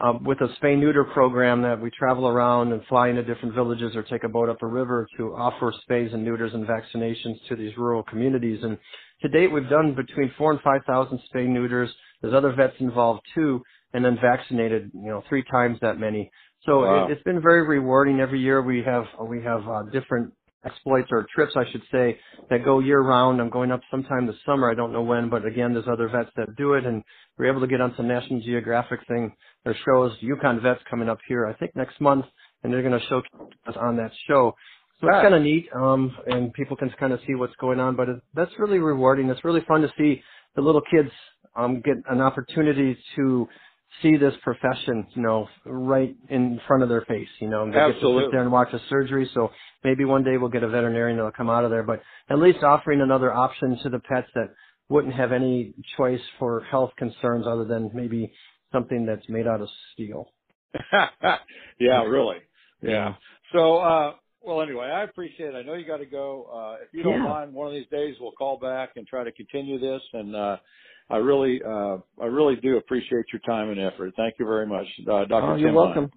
uh, 0.00 0.12
with 0.22 0.38
a 0.40 0.48
spay 0.60 0.78
neuter 0.78 1.04
program 1.04 1.62
that 1.62 1.80
we 1.80 1.90
travel 1.90 2.28
around 2.28 2.72
and 2.72 2.82
fly 2.88 3.08
into 3.08 3.24
different 3.24 3.54
villages 3.54 3.96
or 3.96 4.02
take 4.04 4.22
a 4.22 4.28
boat 4.28 4.48
up 4.48 4.62
a 4.62 4.66
river 4.66 5.08
to 5.16 5.34
offer 5.34 5.72
spays 5.88 6.14
and 6.14 6.24
neuters 6.24 6.52
and 6.54 6.66
vaccinations 6.66 7.36
to 7.48 7.56
these 7.56 7.72
rural 7.76 8.04
communities. 8.04 8.60
And 8.62 8.78
to 9.22 9.28
date, 9.28 9.52
we've 9.52 9.68
done 9.68 9.96
between 9.96 10.30
four 10.38 10.52
and 10.52 10.60
five 10.60 10.82
thousand 10.86 11.18
spay 11.34 11.48
neuters. 11.48 11.90
There's 12.22 12.34
other 12.34 12.52
vets 12.52 12.74
involved 12.78 13.22
too, 13.34 13.62
and 13.94 14.04
then 14.04 14.18
vaccinated, 14.20 14.90
you 14.94 15.08
know, 15.08 15.22
three 15.28 15.44
times 15.50 15.78
that 15.80 15.98
many. 15.98 16.30
So 16.66 16.80
wow. 16.80 17.06
it, 17.06 17.10
has 17.10 17.22
been 17.24 17.40
very 17.40 17.66
rewarding. 17.66 18.20
Every 18.20 18.40
year 18.40 18.62
we 18.62 18.82
have 18.84 19.04
we 19.26 19.42
have 19.42 19.66
uh, 19.68 19.82
different 19.92 20.32
exploits 20.64 21.08
or 21.10 21.26
trips, 21.34 21.52
I 21.56 21.70
should 21.70 21.82
say, 21.92 22.18
that 22.50 22.64
go 22.64 22.80
year 22.80 23.00
round. 23.00 23.40
I'm 23.40 23.50
going 23.50 23.70
up 23.70 23.80
sometime 23.90 24.26
this 24.26 24.36
summer. 24.44 24.70
I 24.70 24.74
don't 24.74 24.92
know 24.92 25.02
when, 25.02 25.30
but 25.30 25.46
again, 25.46 25.72
there's 25.72 25.88
other 25.90 26.08
vets 26.08 26.30
that 26.36 26.56
do 26.56 26.74
it, 26.74 26.84
and 26.84 27.02
we're 27.36 27.50
able 27.50 27.60
to 27.60 27.66
get 27.66 27.80
on 27.80 27.94
some 27.96 28.08
National 28.08 28.40
Geographic 28.40 29.00
thing. 29.06 29.32
There 29.64 29.76
shows 29.86 30.12
Yukon 30.20 30.60
vets 30.60 30.80
coming 30.90 31.08
up 31.08 31.18
here, 31.28 31.46
I 31.46 31.54
think 31.54 31.76
next 31.76 32.00
month, 32.00 32.26
and 32.62 32.72
they're 32.72 32.82
going 32.82 32.98
to 32.98 33.06
show 33.06 33.22
us 33.66 33.76
on 33.80 33.96
that 33.96 34.10
show. 34.26 34.54
So 35.00 35.06
it's 35.06 35.22
kind 35.22 35.34
of 35.34 35.42
neat, 35.42 35.68
um, 35.76 36.16
and 36.26 36.52
people 36.52 36.76
can 36.76 36.90
kind 36.98 37.12
of 37.12 37.20
see 37.24 37.36
what's 37.36 37.54
going 37.60 37.78
on. 37.78 37.94
But 37.94 38.08
it, 38.08 38.16
that's 38.34 38.50
really 38.58 38.78
rewarding. 38.78 39.30
It's 39.30 39.44
really 39.44 39.62
fun 39.68 39.82
to 39.82 39.92
see 39.96 40.20
the 40.56 40.62
little 40.62 40.82
kids 40.90 41.10
um, 41.54 41.80
get 41.84 41.96
an 42.10 42.20
opportunity 42.20 42.98
to 43.14 43.48
see 44.02 44.16
this 44.16 44.34
profession, 44.42 45.06
you 45.14 45.22
know, 45.22 45.48
right 45.64 46.16
in 46.28 46.60
front 46.66 46.82
of 46.82 46.88
their 46.88 47.02
face, 47.02 47.28
you 47.40 47.48
know, 47.48 47.62
and 47.64 47.72
they 47.74 47.78
Absolutely. 47.78 48.12
get 48.12 48.18
to 48.18 48.26
sit 48.26 48.32
there 48.32 48.42
and 48.42 48.52
watch 48.52 48.72
a 48.72 48.80
surgery. 48.88 49.28
So 49.34 49.50
maybe 49.84 50.04
one 50.04 50.24
day 50.24 50.36
we'll 50.36 50.50
get 50.50 50.62
a 50.62 50.68
veterinarian 50.68 51.16
that'll 51.16 51.32
come 51.32 51.50
out 51.50 51.64
of 51.64 51.70
there, 51.70 51.82
but 51.82 52.02
at 52.30 52.38
least 52.38 52.62
offering 52.62 53.00
another 53.00 53.32
option 53.32 53.78
to 53.82 53.88
the 53.88 53.98
pets 54.00 54.28
that 54.34 54.54
wouldn't 54.88 55.14
have 55.14 55.32
any 55.32 55.74
choice 55.96 56.20
for 56.38 56.62
health 56.70 56.90
concerns 56.96 57.46
other 57.46 57.64
than 57.64 57.90
maybe 57.94 58.32
something 58.72 59.06
that's 59.06 59.28
made 59.28 59.46
out 59.46 59.60
of 59.60 59.68
steel. 59.92 60.32
yeah, 61.80 62.04
really. 62.04 62.38
Yeah. 62.82 63.14
So, 63.52 63.78
uh, 63.78 64.12
well, 64.42 64.62
anyway, 64.62 64.86
I 64.86 65.02
appreciate 65.04 65.54
it. 65.54 65.56
I 65.56 65.62
know 65.62 65.74
you 65.74 65.86
got 65.86 65.98
to 65.98 66.06
go. 66.06 66.48
Uh, 66.52 66.82
if 66.82 66.92
you 66.92 67.02
don't 67.02 67.18
yeah. 67.18 67.28
mind, 67.28 67.52
one 67.52 67.66
of 67.66 67.72
these 67.72 67.88
days 67.90 68.16
we'll 68.20 68.32
call 68.32 68.58
back 68.58 68.90
and 68.96 69.06
try 69.06 69.24
to 69.24 69.32
continue 69.32 69.78
this. 69.78 70.02
And 70.12 70.34
uh, 70.34 70.56
I 71.10 71.16
really, 71.16 71.60
uh, 71.62 71.98
I 72.20 72.26
really 72.26 72.56
do 72.56 72.76
appreciate 72.76 73.26
your 73.32 73.40
time 73.46 73.70
and 73.70 73.80
effort. 73.80 74.12
Thank 74.16 74.34
you 74.38 74.46
very 74.46 74.66
much, 74.66 74.86
uh, 75.02 75.24
Dr. 75.24 75.52
Oh, 75.52 75.56
you're 75.56 75.72
welcome. 75.72 76.10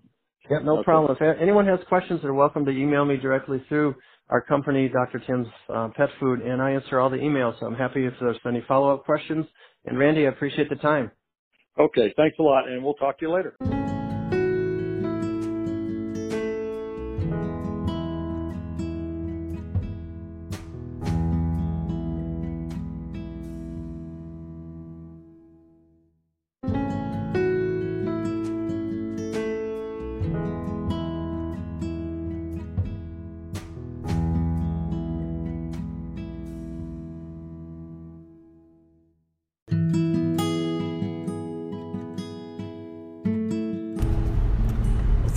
Yep, 0.50 0.64
no 0.64 0.78
okay. 0.80 0.84
problem. 0.84 1.18
If 1.20 1.42
anyone 1.42 1.66
has 1.68 1.80
questions, 1.88 2.20
they're 2.22 2.34
welcome 2.34 2.66
to 2.66 2.72
email 2.72 3.06
me 3.06 3.18
directly 3.18 3.64
through 3.70 3.96
our 4.30 4.42
company, 4.42 4.90
Dr. 4.90 5.20
Tim's 5.20 5.48
uh, 5.74 5.90
Pet 5.96 6.10
Food, 6.20 6.42
and 6.42 6.62
I 6.62 6.72
answer 6.72 7.00
all 7.00 7.10
the 7.10 7.18
emails. 7.18 7.60
So 7.60 7.68
I'm 7.68 7.76
happy 7.76 8.06
if 8.06 8.14
there's 8.20 8.38
any 8.46 8.64
follow-up 8.68 9.06
questions. 9.06 9.46
And 9.86 9.98
Randy, 9.98 10.26
I 10.26 10.30
appreciate 10.30 10.70
the 10.70 10.76
time. 10.76 11.12
Okay, 11.80 12.14
thanks 12.18 12.38
a 12.40 12.44
lot, 12.44 12.68
and 12.68 12.84
we'll 12.84 12.96
talk 12.96 13.20
to 13.20 13.26
you 13.26 13.34
later. 13.34 13.81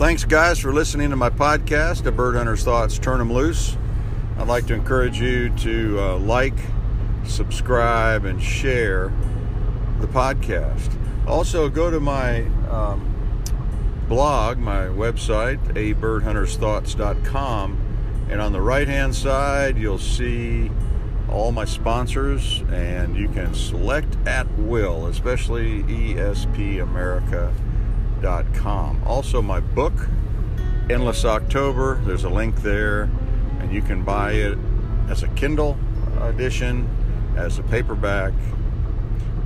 Thanks, 0.05 0.27
guys, 0.27 0.59
for 0.59 0.71
listening 0.71 1.09
to 1.09 1.17
my 1.17 1.31
podcast, 1.31 2.05
A 2.05 2.12
Bird 2.12 2.37
Hunter's 2.37 2.62
Thoughts 2.62 2.99
Turn 2.99 3.23
'em 3.23 3.33
Loose. 3.33 3.75
I'd 4.37 4.47
like 4.47 4.67
to 4.67 4.75
encourage 4.75 5.19
you 5.19 5.49
to 5.61 5.99
uh, 5.99 6.19
like, 6.19 6.53
subscribe, 7.25 8.27
and 8.27 8.43
share 8.43 9.11
the 10.01 10.07
podcast. 10.07 10.95
Also, 11.27 11.71
go 11.71 11.90
to 11.90 12.01
my 12.01 12.43
um, 12.69 13.43
blog, 14.07 14.59
my 14.59 14.88
website, 14.88 15.57
abirdhuntersthoughts.com, 15.73 18.27
and 18.29 18.43
on 18.43 18.53
the 18.53 18.61
right 18.61 18.87
hand 18.87 19.14
side, 19.14 19.79
you'll 19.79 19.97
see 19.97 20.71
all 21.31 21.51
my 21.51 21.64
sponsors, 21.64 22.62
and 22.71 23.17
you 23.17 23.31
can 23.31 23.55
select 23.55 24.19
at 24.27 24.47
will, 24.59 25.07
especially 25.07 25.83
espamerica.com. 28.25 29.03
Also, 29.07 29.43
my 29.43 29.61
book, 29.61 29.93
Endless 30.91 31.25
October, 31.25 32.01
there's 32.05 32.25
a 32.25 32.29
link 32.29 32.57
there, 32.63 33.05
and 33.61 33.73
you 33.73 33.83
can 33.83 34.03
buy 34.05 34.33
it 34.33 34.59
as 35.09 35.23
a 35.23 35.29
Kindle 35.29 35.79
edition, 36.21 36.89
as 37.37 37.59
a 37.59 37.63
paperback, 37.63 38.33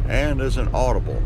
and 0.08 0.40
as 0.40 0.56
an 0.56 0.68
Audible 0.74 1.22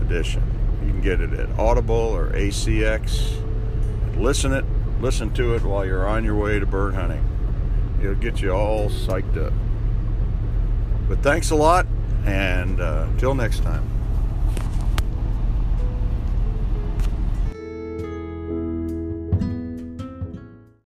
edition. 0.00 0.42
You 0.82 0.90
can 0.90 1.00
get 1.00 1.20
it 1.20 1.32
at 1.32 1.58
Audible 1.58 1.94
or 1.94 2.30
ACX. 2.32 3.36
Listen 4.16 4.52
it, 4.52 4.64
listen 5.00 5.32
to 5.34 5.54
it 5.54 5.62
while 5.62 5.84
you're 5.84 6.06
on 6.06 6.24
your 6.24 6.36
way 6.36 6.58
to 6.58 6.66
bird 6.66 6.94
hunting. 6.94 7.24
It'll 8.00 8.14
get 8.14 8.40
you 8.40 8.50
all 8.52 8.88
psyched 8.88 9.36
up. 9.36 9.52
But 11.08 11.22
thanks 11.22 11.50
a 11.50 11.56
lot, 11.56 11.86
and 12.24 12.80
uh, 12.80 13.06
until 13.08 13.34
next 13.34 13.62
time. 13.62 13.99